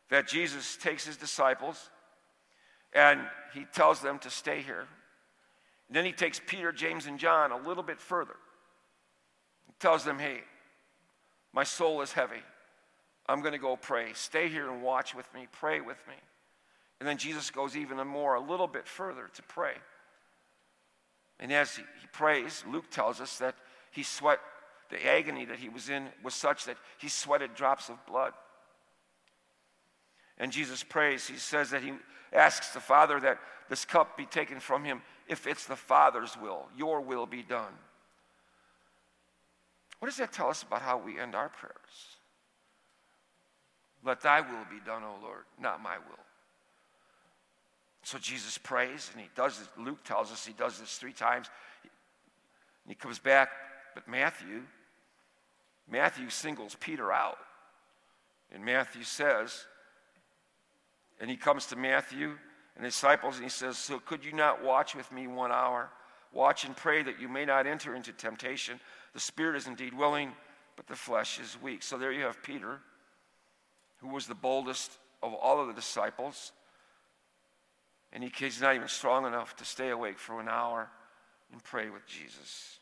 that 0.09 0.29
Jesus 0.29 0.77
takes 0.77 1.05
his 1.05 1.17
disciples 1.17 1.91
and 2.97 3.21
he 3.53 3.67
tells 3.73 4.01
them 4.01 4.19
to 4.21 4.31
stay 4.31 4.63
here. 4.63 4.87
And 5.89 5.97
then 5.97 6.05
he 6.05 6.13
takes 6.13 6.41
Peter, 6.45 6.73
James, 6.73 7.07
and 7.07 7.19
John 7.19 7.53
a 7.53 7.69
little 7.69 7.83
bit 7.83 8.01
further. 8.01 8.35
He 9.67 9.75
tells 9.79 10.03
them, 10.03 10.19
hey, 10.19 10.41
my 11.53 11.63
soul 11.63 12.01
is 12.01 12.13
heavy. 12.13 12.43
I'm 13.27 13.41
going 13.41 13.53
to 13.53 13.59
go 13.59 13.77
pray. 13.77 14.13
Stay 14.15 14.49
here 14.49 14.71
and 14.71 14.83
watch 14.83 15.15
with 15.15 15.33
me. 15.35 15.47
Pray 15.53 15.81
with 15.81 15.99
me. 16.09 16.15
And 16.99 17.09
then 17.09 17.19
Jesus 17.19 17.51
goes 17.51 17.77
even 17.77 18.05
more, 18.07 18.35
a 18.35 18.41
little 18.41 18.67
bit 18.67 18.89
further 18.89 19.29
to 19.35 19.43
pray. 19.43 19.75
And 21.39 21.53
as 21.53 21.77
he, 21.77 21.83
he 22.01 22.07
prays, 22.13 22.65
Luke 22.67 22.91
tells 22.91 23.21
us 23.21 23.39
that 23.39 23.55
he 23.91 24.03
sweat, 24.03 24.41
the 24.89 25.07
agony 25.07 25.45
that 25.45 25.59
he 25.59 25.69
was 25.69 25.91
in 25.91 26.09
was 26.23 26.35
such 26.35 26.65
that 26.65 26.79
he 26.99 27.09
sweated 27.09 27.55
drops 27.55 27.91
of 27.91 28.05
blood. 28.07 28.33
And 30.39 30.51
Jesus 30.51 30.83
prays, 30.83 31.27
he 31.27 31.37
says 31.37 31.71
that 31.71 31.83
he 31.83 31.93
asks 32.33 32.71
the 32.71 32.81
Father 32.81 33.21
that 33.21 33.39
this 33.69 33.85
cup 33.85 34.17
be 34.17 34.27
taken 34.27 34.61
from 34.61 34.85
him 34.85 35.03
if 35.29 35.47
it's 35.47 35.67
the 35.67 35.77
Father's 35.77 36.37
will, 36.41 36.67
your 36.77 37.01
will 37.01 37.27
be 37.27 37.43
done. 37.43 37.73
What 39.99 40.09
does 40.09 40.19
that 40.19 40.33
tell 40.33 40.49
us 40.49 40.63
about 40.63 40.83
how 40.83 40.99
we 40.99 41.19
end 41.19 41.35
our 41.35 41.49
prayers? 41.49 41.75
Let 44.05 44.21
thy 44.21 44.41
will 44.41 44.67
be 44.71 44.85
done, 44.85 45.03
O 45.03 45.17
Lord, 45.23 45.45
not 45.61 45.83
my 45.83 45.97
will. 45.99 46.19
So 48.05 48.19
Jesus 48.19 48.57
prays, 48.57 49.11
and 49.13 49.21
he 49.21 49.29
does 49.35 49.61
it. 49.61 49.81
Luke 49.81 50.05
tells 50.05 50.31
us 50.31 50.47
he 50.47 50.53
does 50.53 50.79
this 50.79 50.97
three 50.97 51.13
times. 51.13 51.49
He 52.87 52.95
comes 52.95 53.19
back, 53.19 53.49
but 53.97 54.07
Matthew, 54.07 54.63
Matthew 55.91 56.31
singles 56.31 56.77
Peter 56.79 57.11
out. 57.11 57.39
And 58.53 58.65
Matthew 58.65 59.03
says, 59.03 59.67
and 61.21 61.31
he 61.31 61.37
comes 61.37 61.67
to 61.67 61.77
Matthew 61.77 62.37
and 62.77 62.85
the 62.85 62.89
disciples, 62.89 63.37
and 63.37 63.45
he 63.45 63.51
says, 63.51 63.79
So 63.79 63.99
could 63.99 64.25
you 64.25 64.33
not 64.33 64.63
watch 64.63 64.95
with 64.95 65.11
me 65.11 65.27
one 65.27 65.51
hour? 65.51 65.91
Watch 66.33 66.65
and 66.65 66.77
pray 66.77 67.03
that 67.03 67.19
you 67.19 67.29
may 67.29 67.45
not 67.45 67.67
enter 67.67 67.95
into 67.95 68.13
temptation. 68.13 68.79
The 69.15 69.21
spirit 69.21 69.57
is 69.57 69.67
indeed 69.67 69.95
willing, 69.95 70.33
but 70.77 70.87
the 70.87 70.97
flesh 70.97 71.41
is 71.41 71.57
weak. 71.63 71.83
So 71.83 71.97
there 71.97 72.13
you 72.13 72.25
have 72.25 72.43
Peter, 72.43 72.81
who 73.99 74.09
was 74.09 74.27
the 74.27 74.35
boldest 74.35 74.99
of 75.23 75.33
all 75.33 75.61
of 75.61 75.69
the 75.69 75.73
disciples. 75.73 76.53
And 78.13 78.23
he, 78.23 78.31
he's 78.37 78.61
not 78.61 78.75
even 78.75 78.89
strong 78.89 79.27
enough 79.27 79.57
to 79.57 79.65
stay 79.65 79.89
awake 79.89 80.19
for 80.19 80.41
an 80.41 80.49
hour 80.49 80.91
and 81.53 81.65
pray 81.65 81.89
with 81.89 82.07
Jesus. 82.07 82.79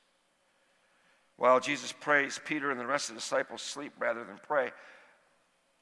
While 1.36 1.60
Jesus 1.60 1.92
prays, 1.92 2.40
Peter 2.44 2.70
and 2.70 2.78
the 2.78 2.86
rest 2.86 3.08
of 3.08 3.14
the 3.14 3.20
disciples 3.20 3.62
sleep 3.62 3.92
rather 3.98 4.24
than 4.24 4.38
pray. 4.42 4.70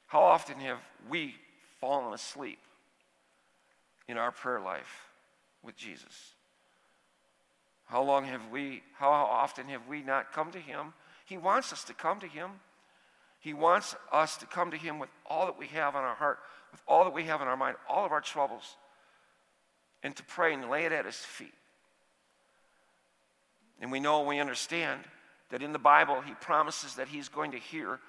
How 0.07 0.21
often 0.21 0.59
have 0.59 0.79
we 1.09 1.35
fallen 1.83 2.13
asleep 2.13 2.59
in 4.07 4.17
our 4.17 4.31
prayer 4.31 4.61
life 4.61 5.09
with 5.61 5.75
Jesus? 5.75 6.33
How 7.83 8.01
long 8.01 8.23
have 8.23 8.49
we, 8.49 8.81
how 8.93 9.09
often 9.09 9.65
have 9.67 9.85
we 9.89 10.01
not 10.01 10.31
come 10.31 10.49
to 10.51 10.59
Him? 10.59 10.93
He 11.25 11.37
wants 11.37 11.73
us 11.73 11.83
to 11.83 11.93
come 11.93 12.21
to 12.21 12.27
Him. 12.27 12.51
He 13.41 13.53
wants 13.53 13.97
us 14.13 14.37
to 14.37 14.45
come 14.45 14.71
to 14.71 14.77
Him 14.77 14.97
with 14.97 15.09
all 15.25 15.45
that 15.45 15.59
we 15.59 15.67
have 15.67 15.97
on 15.97 16.05
our 16.05 16.15
heart, 16.15 16.39
with 16.71 16.81
all 16.87 17.03
that 17.03 17.13
we 17.13 17.25
have 17.25 17.41
in 17.41 17.49
our 17.49 17.57
mind, 17.57 17.75
all 17.89 18.05
of 18.05 18.13
our 18.13 18.21
troubles, 18.21 18.77
and 20.03 20.15
to 20.15 20.23
pray 20.23 20.53
and 20.53 20.69
lay 20.69 20.85
it 20.85 20.93
at 20.93 21.05
His 21.05 21.17
feet. 21.17 21.53
And 23.81 23.91
we 23.91 23.99
know, 23.99 24.21
we 24.21 24.39
understand 24.39 25.01
that 25.49 25.61
in 25.61 25.73
the 25.73 25.79
Bible, 25.79 26.21
He 26.21 26.33
promises 26.35 26.95
that 26.95 27.09
He's 27.09 27.27
going 27.27 27.51
to 27.51 27.59
hear 27.59 27.99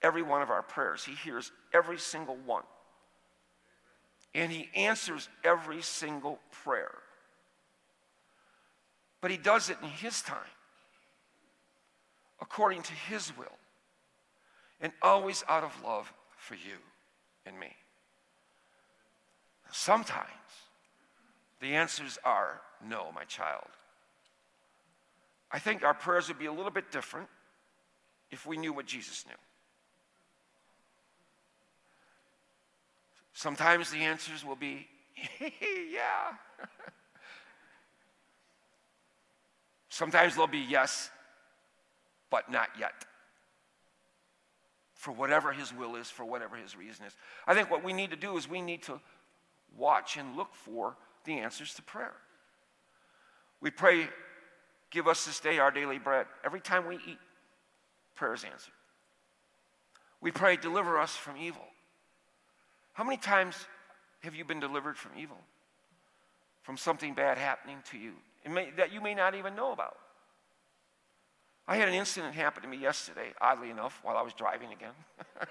every 0.00 0.22
one 0.22 0.40
of 0.40 0.48
our 0.48 0.62
prayers. 0.62 1.04
He 1.04 1.12
hears 1.12 1.52
every 1.74 1.98
single 1.98 2.38
one 2.46 2.62
and 4.34 4.52
he 4.52 4.68
answers 4.74 5.28
every 5.44 5.82
single 5.82 6.38
prayer. 6.64 6.94
But 9.20 9.30
he 9.30 9.36
does 9.36 9.70
it 9.70 9.78
in 9.82 9.88
his 9.88 10.22
time, 10.22 10.38
according 12.40 12.82
to 12.82 12.92
his 12.92 13.36
will, 13.36 13.58
and 14.80 14.92
always 15.02 15.42
out 15.48 15.64
of 15.64 15.72
love 15.82 16.12
for 16.36 16.54
you 16.54 16.76
and 17.46 17.58
me. 17.58 17.74
Sometimes 19.72 20.28
the 21.60 21.74
answers 21.74 22.18
are 22.24 22.60
no, 22.86 23.10
my 23.14 23.24
child. 23.24 23.66
I 25.50 25.58
think 25.58 25.82
our 25.82 25.94
prayers 25.94 26.28
would 26.28 26.38
be 26.38 26.46
a 26.46 26.52
little 26.52 26.70
bit 26.70 26.92
different 26.92 27.28
if 28.30 28.46
we 28.46 28.56
knew 28.56 28.72
what 28.72 28.86
Jesus 28.86 29.24
knew. 29.26 29.34
Sometimes 33.38 33.88
the 33.92 33.98
answers 33.98 34.44
will 34.44 34.56
be, 34.56 34.88
yeah. 35.40 36.32
Sometimes 39.88 40.34
they'll 40.34 40.48
be 40.48 40.58
yes, 40.58 41.08
but 42.30 42.50
not 42.50 42.68
yet. 42.76 43.06
For 44.94 45.12
whatever 45.12 45.52
his 45.52 45.72
will 45.72 45.94
is, 45.94 46.10
for 46.10 46.24
whatever 46.24 46.56
his 46.56 46.76
reason 46.76 47.06
is. 47.06 47.14
I 47.46 47.54
think 47.54 47.70
what 47.70 47.84
we 47.84 47.92
need 47.92 48.10
to 48.10 48.16
do 48.16 48.36
is 48.36 48.50
we 48.50 48.60
need 48.60 48.82
to 48.82 48.98
watch 49.76 50.16
and 50.16 50.36
look 50.36 50.52
for 50.52 50.96
the 51.24 51.34
answers 51.34 51.74
to 51.74 51.82
prayer. 51.82 52.14
We 53.60 53.70
pray, 53.70 54.08
give 54.90 55.06
us 55.06 55.26
this 55.26 55.38
day 55.38 55.60
our 55.60 55.70
daily 55.70 56.00
bread. 56.00 56.26
Every 56.44 56.60
time 56.60 56.88
we 56.88 56.96
eat, 56.96 57.18
prayer 58.16 58.34
is 58.34 58.42
answered. 58.42 58.74
We 60.20 60.32
pray, 60.32 60.56
deliver 60.56 60.98
us 60.98 61.14
from 61.14 61.36
evil. 61.36 61.62
How 62.98 63.04
many 63.04 63.16
times 63.16 63.54
have 64.22 64.34
you 64.34 64.44
been 64.44 64.58
delivered 64.58 64.96
from 64.96 65.12
evil? 65.16 65.38
From 66.62 66.76
something 66.76 67.14
bad 67.14 67.38
happening 67.38 67.76
to 67.92 67.96
you 67.96 68.14
may, 68.50 68.72
that 68.76 68.92
you 68.92 69.00
may 69.00 69.14
not 69.14 69.36
even 69.36 69.54
know 69.54 69.70
about? 69.70 69.96
I 71.68 71.76
had 71.76 71.86
an 71.86 71.94
incident 71.94 72.34
happen 72.34 72.60
to 72.64 72.68
me 72.68 72.76
yesterday, 72.76 73.32
oddly 73.40 73.70
enough, 73.70 74.00
while 74.02 74.16
I 74.16 74.22
was 74.22 74.32
driving 74.32 74.72
again. 74.72 74.94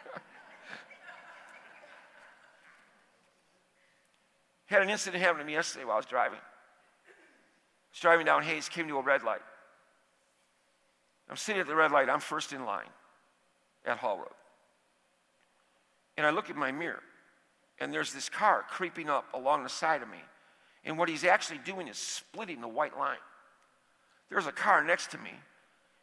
had 4.66 4.82
an 4.82 4.90
incident 4.90 5.24
happen 5.24 5.40
to 5.40 5.46
me 5.46 5.54
yesterday 5.54 5.86
while 5.86 5.94
I 5.94 6.00
was 6.00 6.06
driving. 6.06 6.40
I 6.40 7.92
was 7.94 8.00
driving 8.02 8.26
down 8.26 8.44
Hayes, 8.44 8.68
came 8.68 8.90
to 8.90 8.98
a 8.98 9.02
red 9.02 9.24
light. 9.24 9.40
I'm 11.30 11.38
sitting 11.38 11.62
at 11.62 11.68
the 11.68 11.76
red 11.76 11.94
light, 11.94 12.10
I'm 12.10 12.20
first 12.20 12.52
in 12.52 12.66
line 12.66 12.90
at 13.86 14.00
Hall 14.00 14.18
Road. 14.18 14.36
And 16.18 16.28
I 16.28 16.32
look 16.32 16.50
at 16.50 16.58
my 16.58 16.74
mirror 16.74 17.04
and 17.80 17.94
there's 17.94 18.14
this 18.14 18.30
car 18.30 18.66
creeping 18.70 19.10
up 19.10 19.26
along 19.34 19.64
the 19.64 19.70
side 19.70 20.02
of 20.02 20.10
me. 20.10 20.24
And 20.84 20.98
what 20.98 21.10
he's 21.10 21.24
actually 21.24 21.60
doing 21.60 21.88
is 21.88 21.98
splitting 21.98 22.62
the 22.62 22.68
white 22.68 22.98
line. 22.98 23.18
There's 24.30 24.48
a 24.48 24.52
car 24.52 24.84
next 24.84 25.12
to 25.12 25.18
me, 25.18 25.32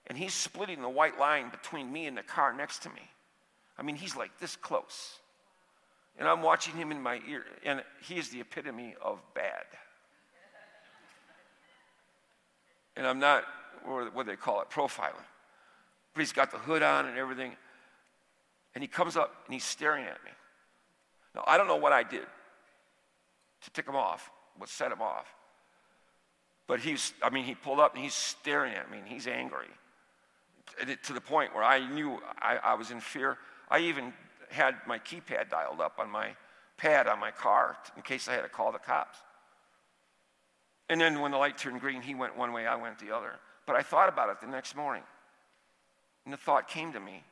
and 0.07 0.17
he's 0.17 0.35
splitting 0.35 0.83
the 0.83 0.89
white 0.89 1.19
line 1.19 1.51
between 1.51 1.93
me 1.93 2.07
and 2.07 2.17
the 2.17 2.23
car 2.23 2.53
next 2.53 2.83
to 2.83 2.89
me. 2.91 3.03
I 3.79 3.83
mean, 3.83 3.97
he's 3.97 4.17
like 4.17 4.39
this 4.39 4.57
close. 4.57 5.19
And 6.19 6.29
I'm 6.29 6.43
watching 6.43 6.75
him 6.75 6.93
in 6.93 7.03
my 7.03 7.21
ear, 7.29 7.45
and 7.65 7.83
he 8.03 8.17
is 8.17 8.29
the 8.29 8.41
epitome 8.41 8.95
of 9.03 9.21
bad. 9.35 9.65
And 12.97 13.07
I'm 13.07 13.19
not, 13.19 13.45
what 13.85 14.15
do 14.15 14.31
they 14.31 14.37
call 14.37 14.61
it, 14.61 14.71
profiling. 14.71 15.15
But 16.15 16.21
he's 16.21 16.33
got 16.33 16.53
the 16.53 16.59
hood 16.59 16.83
on 16.83 17.07
and 17.07 17.19
everything. 17.19 17.57
And 18.75 18.83
he 18.83 18.89
comes 18.89 19.17
up 19.17 19.35
and 19.47 19.55
he's 19.55 19.65
staring 19.65 20.05
at 20.05 20.23
me. 20.25 20.31
Now, 21.35 21.45
I 21.47 21.59
don't 21.59 21.67
know 21.67 21.77
what 21.77 21.93
I 21.93 22.03
did 22.03 22.27
to 23.63 23.71
tick 23.71 23.87
him 23.87 23.97
off, 23.97 24.31
what 24.57 24.69
set 24.69 24.93
him 24.93 25.03
off. 25.03 25.27
But 26.67 26.81
he's, 26.81 27.13
I 27.23 27.31
mean, 27.31 27.45
he 27.45 27.55
pulled 27.55 27.81
up 27.81 27.95
and 27.95 28.03
he's 28.03 28.15
staring 28.15 28.75
at 28.75 28.91
me 28.91 28.99
and 28.99 29.07
he's 29.07 29.27
angry. 29.27 29.69
To 31.05 31.13
the 31.13 31.21
point 31.21 31.55
where 31.55 31.65
I 31.65 31.87
knew 31.87 32.21
I, 32.39 32.59
I 32.63 32.75
was 32.75 32.91
in 32.91 33.01
fear. 33.01 33.37
I 33.69 33.81
even 33.81 34.13
had 34.51 34.77
my 34.87 34.99
keypad 34.99 35.51
dialed 35.51 35.81
up 35.81 35.99
on 35.99 36.11
my 36.11 36.29
pad 36.77 37.07
on 37.07 37.19
my 37.21 37.31
car 37.31 37.77
in 37.97 38.03
case 38.03 38.29
I 38.29 38.33
had 38.33 38.43
to 38.43 38.49
call 38.49 38.73
the 38.73 38.79
cops. 38.79 39.19
And 40.89 41.01
then 41.01 41.21
when 41.21 41.33
the 41.33 41.39
light 41.39 41.59
turned 41.59 41.81
green, 41.81 42.03
he 42.03 42.15
went 42.15 42.37
one 42.37 42.53
way, 42.53 42.67
I 42.67 42.77
went 42.77 42.99
the 42.99 43.15
other. 43.15 43.33
But 43.67 43.77
I 43.77 43.83
thought 43.83 44.09
about 44.09 44.31
it 44.31 44.41
the 44.41 44.47
next 44.47 44.77
morning. 44.77 45.03
And 46.25 46.33
the 46.33 46.39
thought 46.39 46.69
came 46.69 46.93
to 46.93 47.01
me 47.01 47.23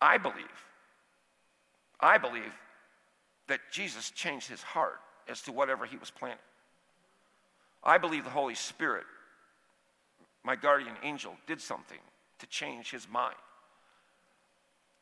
I 0.00 0.18
believe, 0.18 0.44
I 2.04 2.18
believe 2.18 2.52
that 3.48 3.60
Jesus 3.72 4.10
changed 4.10 4.46
his 4.46 4.62
heart 4.62 5.00
as 5.26 5.40
to 5.42 5.52
whatever 5.52 5.86
he 5.86 5.96
was 5.96 6.10
planning. 6.10 6.36
I 7.82 7.96
believe 7.96 8.24
the 8.24 8.30
Holy 8.30 8.54
Spirit, 8.54 9.04
my 10.42 10.54
guardian 10.54 10.96
angel, 11.02 11.34
did 11.46 11.62
something 11.62 11.98
to 12.40 12.46
change 12.46 12.90
his 12.90 13.08
mind. 13.08 13.36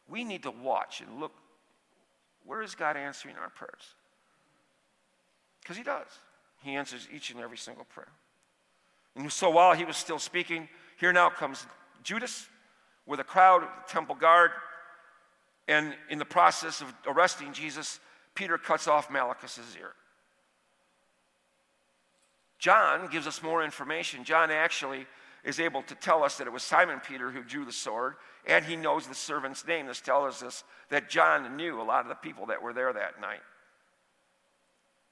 We 0.09 0.23
need 0.23 0.45
to 0.45 0.53
watch 0.53 1.01
and 1.01 1.19
look 1.19 1.33
where 2.45 2.62
is 2.62 2.77
God 2.77 2.97
answering 2.97 3.35
our 3.37 3.51
prayers? 3.51 3.95
Because 5.61 5.77
he 5.77 5.83
does. 5.83 6.07
He 6.62 6.77
answers 6.77 7.09
each 7.12 7.31
and 7.31 7.41
every 7.41 7.57
single 7.57 7.85
prayer. 7.85 8.12
And 9.17 9.31
so 9.31 9.51
while 9.51 9.75
he 9.75 9.85
was 9.85 9.97
still 9.97 10.21
speaking, 10.21 10.69
here 10.99 11.12
now 11.12 11.31
comes 11.31 11.67
Judas 12.05 12.47
with 13.07 13.19
a 13.19 13.25
crowd, 13.25 13.65
of 13.65 13.69
temple 13.88 14.15
guard, 14.15 14.53
and 15.68 15.94
in 16.11 16.18
the 16.18 16.25
process 16.25 16.81
of 16.81 16.92
arresting 17.07 17.53
Jesus, 17.53 18.01
Peter 18.35 18.59
cuts 18.59 18.88
off 18.88 19.11
Malchus's 19.11 19.77
ear. 19.79 19.92
John 22.59 23.09
gives 23.09 23.27
us 23.27 23.42
more 23.42 23.64
information. 23.64 24.25
John 24.25 24.51
actually 24.51 25.07
is 25.44 25.59
able 25.59 25.83
to 25.83 25.94
tell 25.96 26.22
us 26.22 26.38
that 26.38 26.46
it 26.46 26.53
was 26.53 26.62
Simon 26.62 27.01
Peter 27.01 27.31
who 27.31 27.42
drew 27.42 27.64
the 27.64 27.72
sword, 27.72 28.14
and 28.46 28.64
he 28.64 28.77
knows 28.77 29.07
the 29.07 29.14
servant's 29.14 29.66
name. 29.66 29.87
This 29.87 30.01
tells 30.01 30.42
us 30.42 30.62
that 30.88 31.11
John 31.11 31.57
knew 31.57 31.81
a 31.81 31.83
lot 31.83 32.03
of 32.03 32.09
the 32.09 32.14
people 32.14 32.46
that 32.46 32.62
were 32.62 32.72
there 32.72 32.92
that 32.92 33.20
night. 33.20 33.40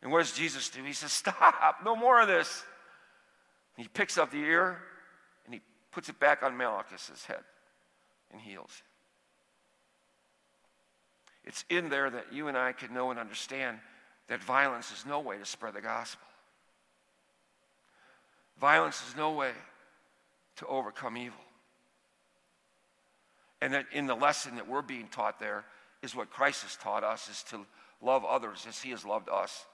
And 0.03 0.11
what 0.13 0.21
does 0.21 0.33
Jesus 0.33 0.69
do? 0.71 0.83
He 0.83 0.93
says, 0.93 1.13
Stop, 1.13 1.81
no 1.85 1.95
more 1.97 2.21
of 2.21 2.29
this. 2.29 2.65
He 3.77 3.89
picks 3.89 4.19
up 4.19 4.31
the 4.31 4.39
ear 4.39 4.79
and 5.45 5.55
he 5.55 5.61
puts 5.91 6.09
it 6.09 6.21
back 6.21 6.43
on 6.43 6.57
Malchus's 6.57 7.25
head 7.25 7.43
and 8.31 8.41
heals. 8.41 8.83
It's 11.45 11.65
in 11.69 11.89
there 11.89 12.11
that 12.11 12.33
you 12.33 12.49
and 12.49 12.57
I 12.57 12.73
can 12.73 12.93
know 12.93 13.11
and 13.11 13.19
understand 13.19 13.79
that 14.29 14.43
violence 14.43 14.93
is 14.93 15.07
no 15.07 15.21
way 15.21 15.39
to 15.39 15.45
spread 15.45 15.75
the 15.75 15.81
gospel. 15.81 16.27
Violence 18.61 19.03
is 19.09 19.17
no 19.17 19.33
way 19.33 19.53
to 20.57 20.67
overcome 20.67 21.17
evil. 21.17 21.41
And 23.63 23.73
that 23.75 23.87
in 23.93 24.07
the 24.07 24.15
lesson 24.15 24.57
that 24.57 24.69
we're 24.69 24.83
being 24.83 25.09
taught 25.09 25.41
there 25.41 25.65
is 26.03 26.15
what 26.15 26.31
Christ 26.31 26.63
has 26.63 26.77
taught 26.77 27.05
us 27.05 27.29
is 27.29 27.43
to 27.45 27.67
love 28.03 28.25
others 28.25 28.67
as 28.69 28.81
he 28.81 28.91
has 28.91 29.05
loved 29.05 29.29
us 29.29 29.67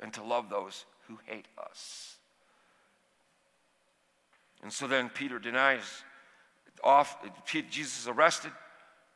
and 0.00 0.12
to 0.14 0.22
love 0.22 0.50
those 0.50 0.84
who 1.08 1.18
hate 1.26 1.46
us. 1.58 2.16
And 4.62 4.72
so 4.72 4.86
then 4.86 5.08
Peter 5.08 5.38
denies 5.38 6.04
off 6.82 7.16
Jesus 7.46 8.00
is 8.00 8.08
arrested. 8.08 8.52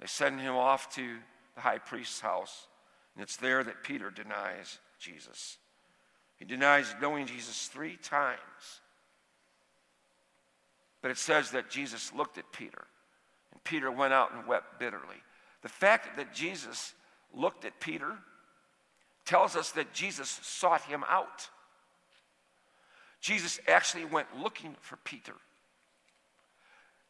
They 0.01 0.07
send 0.07 0.41
him 0.41 0.55
off 0.55 0.95
to 0.97 1.17
the 1.57 1.62
high 1.62 1.79
priest's 1.79 2.21
house. 2.21 2.69
And 3.14 3.23
it's 3.23 3.37
there 3.37 3.64
that 3.64 3.83
Peter 3.83 4.11
denies 4.11 4.79
Jesus. 5.01 5.57
He 6.37 6.45
denies 6.45 6.95
knowing 7.01 7.27
Jesus 7.27 7.66
three 7.66 7.97
times. 7.97 8.40
But 11.03 11.11
it 11.11 11.19
says 11.19 11.51
that 11.53 11.71
Jesus 11.71 12.12
looked 12.14 12.38
at 12.38 12.53
Peter, 12.53 12.85
and 13.53 13.62
Peter 13.64 13.90
went 13.90 14.12
out 14.12 14.35
and 14.35 14.47
wept 14.47 14.79
bitterly. 14.79 15.23
The 15.62 15.69
fact 15.69 16.16
that 16.16 16.35
Jesus 16.35 16.95
looked 17.33 17.64
at 17.64 17.81
Peter 17.81 18.12
tells 19.25 19.57
us 19.57 19.73
that 19.73 19.92
Jesus 19.92 20.38
sought 20.42 20.83
him 20.83 21.05
out. 21.09 21.49
Jesus 23.21 23.59
actually 23.66 24.05
went 24.05 24.29
looking 24.40 24.77
for 24.81 24.97
Peter. 24.97 25.33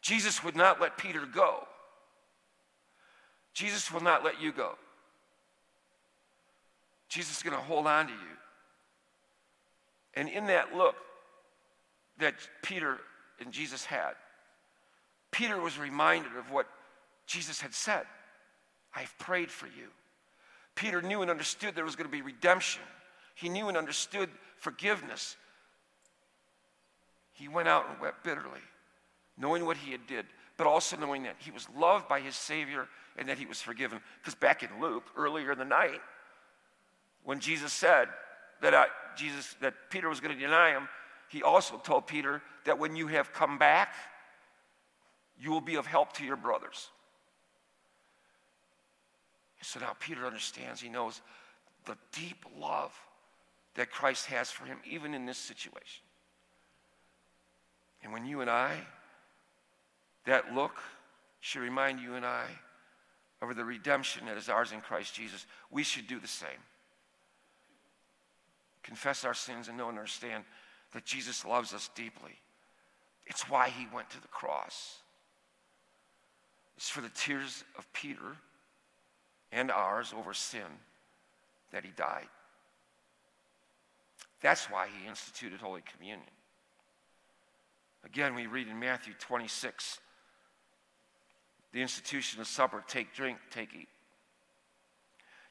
Jesus 0.00 0.42
would 0.44 0.56
not 0.56 0.80
let 0.80 0.96
Peter 0.96 1.26
go. 1.26 1.66
Jesus 3.56 3.90
will 3.90 4.02
not 4.02 4.22
let 4.22 4.38
you 4.38 4.52
go. 4.52 4.72
Jesus 7.08 7.38
is 7.38 7.42
going 7.42 7.56
to 7.56 7.62
hold 7.62 7.86
on 7.86 8.06
to 8.06 8.12
you. 8.12 8.36
And 10.12 10.28
in 10.28 10.48
that 10.48 10.76
look 10.76 10.94
that 12.18 12.34
Peter 12.62 12.98
and 13.40 13.50
Jesus 13.50 13.82
had, 13.86 14.12
Peter 15.30 15.58
was 15.58 15.78
reminded 15.78 16.36
of 16.36 16.50
what 16.50 16.66
Jesus 17.26 17.58
had 17.58 17.72
said 17.72 18.04
I've 18.94 19.16
prayed 19.18 19.50
for 19.50 19.66
you. 19.66 19.88
Peter 20.74 21.00
knew 21.00 21.22
and 21.22 21.30
understood 21.30 21.74
there 21.74 21.84
was 21.84 21.96
going 21.96 22.10
to 22.10 22.14
be 22.14 22.20
redemption. 22.20 22.82
He 23.34 23.48
knew 23.48 23.68
and 23.68 23.76
understood 23.78 24.28
forgiveness. 24.58 25.34
He 27.32 27.48
went 27.48 27.68
out 27.68 27.88
and 27.88 27.98
wept 28.02 28.22
bitterly, 28.22 28.60
knowing 29.38 29.64
what 29.64 29.78
he 29.78 29.92
had 29.92 30.06
did, 30.06 30.26
but 30.56 30.66
also 30.66 30.96
knowing 30.96 31.24
that 31.24 31.36
he 31.38 31.50
was 31.50 31.68
loved 31.76 32.08
by 32.08 32.20
his 32.20 32.34
Savior 32.34 32.88
and 33.16 33.28
that 33.28 33.38
he 33.38 33.46
was 33.46 33.60
forgiven. 33.60 34.00
Because 34.20 34.34
back 34.34 34.62
in 34.62 34.68
Luke, 34.80 35.04
earlier 35.16 35.52
in 35.52 35.58
the 35.58 35.64
night, 35.64 36.00
when 37.24 37.40
Jesus 37.40 37.72
said 37.72 38.08
that 38.62 38.74
uh, 38.74 38.86
Jesus 39.16 39.54
that 39.60 39.74
Peter 39.90 40.08
was 40.08 40.20
going 40.20 40.34
to 40.34 40.40
deny 40.40 40.70
him, 40.70 40.88
he 41.28 41.42
also 41.42 41.76
told 41.78 42.06
Peter 42.06 42.40
that 42.64 42.78
when 42.78 42.96
you 42.96 43.08
have 43.08 43.32
come 43.32 43.58
back, 43.58 43.94
you 45.38 45.50
will 45.50 45.60
be 45.60 45.74
of 45.74 45.86
help 45.86 46.12
to 46.14 46.24
your 46.24 46.36
brothers. 46.36 46.88
So 49.62 49.80
now 49.80 49.96
Peter 49.98 50.24
understands, 50.24 50.80
he 50.80 50.88
knows 50.88 51.20
the 51.86 51.96
deep 52.12 52.44
love 52.56 52.92
that 53.74 53.90
Christ 53.90 54.26
has 54.26 54.48
for 54.48 54.64
him, 54.64 54.78
even 54.88 55.12
in 55.12 55.26
this 55.26 55.38
situation. 55.38 56.04
And 58.04 58.12
when 58.12 58.24
you 58.24 58.42
and 58.42 58.48
I, 58.48 58.76
that 60.26 60.54
look 60.54 60.76
should 61.40 61.62
remind 61.62 62.00
you 62.00 62.14
and 62.14 62.26
I 62.26 62.46
of 63.40 63.54
the 63.54 63.64
redemption 63.64 64.26
that 64.26 64.36
is 64.36 64.48
ours 64.48 64.72
in 64.72 64.80
Christ 64.80 65.14
Jesus, 65.14 65.46
we 65.70 65.82
should 65.82 66.06
do 66.06 66.18
the 66.18 66.28
same. 66.28 66.48
Confess 68.82 69.24
our 69.24 69.34
sins 69.34 69.68
and 69.68 69.76
know 69.76 69.88
and 69.88 69.98
understand 69.98 70.44
that 70.92 71.04
Jesus 71.04 71.44
loves 71.44 71.74
us 71.74 71.90
deeply. 71.94 72.38
It's 73.26 73.50
why 73.50 73.68
he 73.68 73.86
went 73.92 74.10
to 74.10 74.22
the 74.22 74.28
cross. 74.28 74.98
It's 76.76 76.88
for 76.88 77.00
the 77.00 77.10
tears 77.10 77.64
of 77.76 77.92
Peter 77.92 78.36
and 79.52 79.70
ours 79.70 80.14
over 80.16 80.32
sin 80.34 80.60
that 81.72 81.84
he 81.84 81.90
died. 81.96 82.28
That's 84.40 84.70
why 84.70 84.86
he 84.86 85.08
instituted 85.08 85.60
Holy 85.60 85.82
Communion. 85.92 86.28
Again, 88.04 88.34
we 88.34 88.46
read 88.46 88.68
in 88.68 88.78
Matthew 88.78 89.14
26 89.18 89.98
the 91.76 91.82
institution 91.82 92.40
of 92.40 92.46
supper 92.46 92.82
take, 92.88 93.12
drink, 93.12 93.36
take, 93.50 93.68
eat. 93.78 93.88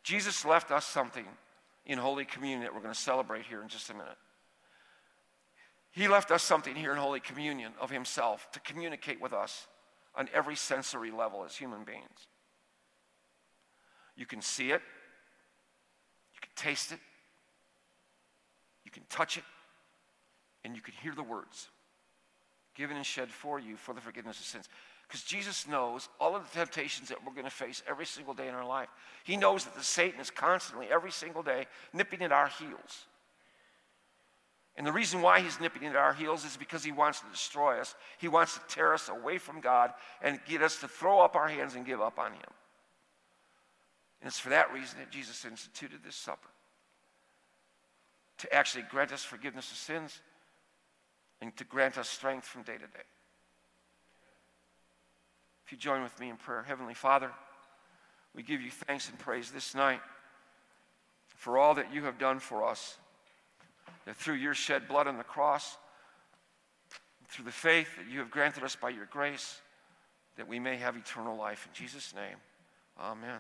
Jesus 0.01 0.43
left 0.43 0.71
us 0.71 0.83
something 0.83 1.27
in 1.85 1.99
Holy 1.99 2.25
Communion 2.25 2.61
that 2.61 2.73
we're 2.73 2.81
going 2.81 2.91
to 2.91 2.99
celebrate 2.99 3.45
here 3.45 3.61
in 3.61 3.67
just 3.67 3.91
a 3.91 3.93
minute. 3.93 4.17
He 5.91 6.07
left 6.07 6.31
us 6.31 6.41
something 6.41 6.73
here 6.75 6.91
in 6.91 6.97
Holy 6.97 7.19
Communion 7.19 7.73
of 7.79 7.91
Himself 7.91 8.47
to 8.53 8.59
communicate 8.61 9.21
with 9.21 9.33
us 9.33 9.67
on 10.15 10.27
every 10.33 10.55
sensory 10.55 11.11
level 11.11 11.45
as 11.45 11.55
human 11.55 11.83
beings. 11.83 12.27
You 14.15 14.25
can 14.25 14.41
see 14.41 14.71
it, 14.71 14.81
you 16.33 16.39
can 16.41 16.49
taste 16.55 16.91
it, 16.91 16.99
you 18.83 18.89
can 18.89 19.03
touch 19.09 19.38
it, 19.38 19.43
and 20.63 20.75
you 20.75 20.81
can 20.81 20.95
hear 21.03 21.13
the 21.13 21.21
words 21.21 21.67
given 22.73 22.97
and 22.97 23.05
shed 23.05 23.29
for 23.29 23.59
you 23.59 23.77
for 23.77 23.93
the 23.93 24.01
forgiveness 24.01 24.39
of 24.39 24.45
sins. 24.45 24.69
Because 25.08 25.24
Jesus 25.24 25.68
knows 25.68 26.10
all 26.20 26.36
of 26.36 26.44
the 26.44 26.58
temptations 26.58 27.10
that 27.10 27.24
we're 27.24 27.34
going 27.34 27.46
to 27.46 27.52
face 27.52 27.84
every 27.88 28.06
single 28.06 28.34
day 28.34 28.48
in 28.48 28.56
our 28.56 28.65
life. 28.65 28.89
He 29.24 29.38
knows 29.38 29.63
that 29.65 29.76
the 29.76 29.84
Satan 29.84 30.20
is 30.20 30.32
constantly, 30.32 30.88
every 30.91 31.12
single 31.12 31.44
day, 31.44 31.68
nipping 31.94 32.22
at 32.22 32.32
our 32.32 32.48
heels. 32.48 33.06
And 34.78 34.86
the 34.86 34.91
reason 34.91 35.22
why 35.22 35.39
he's 35.39 35.60
nipping 35.60 35.86
at 35.86 35.96
our 35.96 36.13
heels 36.13 36.44
is 36.44 36.58
because 36.58 36.84
he 36.84 36.91
wants 36.91 37.22
to 37.22 37.28
destroy 37.32 37.80
us. 37.80 37.96
He 38.18 38.28
wants 38.28 38.56
to 38.56 38.62
tear 38.68 38.94
us 38.94 39.08
away 39.08 39.38
from 39.38 39.62
God 39.62 39.94
and 40.22 40.39
get 40.48 40.62
us 40.62 40.80
to 40.82 40.88
throw 40.88 41.22
up 41.22 41.36
our 41.36 41.48
hands 41.48 41.76
and 41.76 41.86
give 41.86 42.02
up 42.02 42.20
on 42.20 42.34
him. 42.34 42.52
And 44.22 44.28
it's 44.28 44.39
for 44.39 44.50
that 44.50 44.74
reason 44.74 45.00
that 45.00 45.12
Jesus 45.12 45.46
instituted 45.46 46.00
this 46.04 46.15
supper 46.15 46.50
to 48.39 48.54
actually 48.54 48.84
grant 48.89 49.13
us 49.13 49.24
forgiveness 49.24 49.72
of 49.72 49.78
sins 49.78 50.20
and 51.41 51.56
to 51.56 51.63
grant 51.63 51.98
us 51.98 52.10
strength 52.10 52.46
from 52.46 52.63
day 52.63 52.74
to 52.74 52.80
day. 52.80 53.06
If 55.65 55.71
you 55.71 55.78
join 55.78 56.04
with 56.04 56.19
me 56.19 56.30
in 56.30 56.38
prayer, 56.38 56.62
Heavenly 56.62 56.93
Father, 56.93 57.32
we 58.36 58.43
give 58.43 58.62
you 58.62 58.69
thanks 58.69 59.10
and 59.10 59.17
praise 59.17 59.49
this 59.49 59.73
night 59.73 60.01
for 61.38 61.58
all 61.58 61.73
that 61.75 61.93
you 61.93 62.04
have 62.04 62.19
done 62.19 62.39
for 62.39 62.63
us. 62.63 62.97
That 64.06 64.15
through 64.15 64.36
your 64.36 64.54
shed 64.54 64.88
blood 64.88 65.08
on 65.08 65.17
the 65.17 65.23
cross, 65.23 65.78
through 67.30 67.45
the 67.45 67.51
faith 67.51 67.88
that 67.97 68.12
you 68.12 68.19
have 68.19 68.30
granted 68.30 68.63
us 68.63 68.75
by 68.75 68.89
your 68.89 69.08
grace, 69.08 69.60
that 70.38 70.47
we 70.47 70.60
may 70.60 70.75
have 70.75 70.95
eternal 70.95 71.36
life. 71.36 71.67
In 71.67 71.73
Jesus' 71.73 72.13
name, 72.13 72.38
amen. 72.99 73.39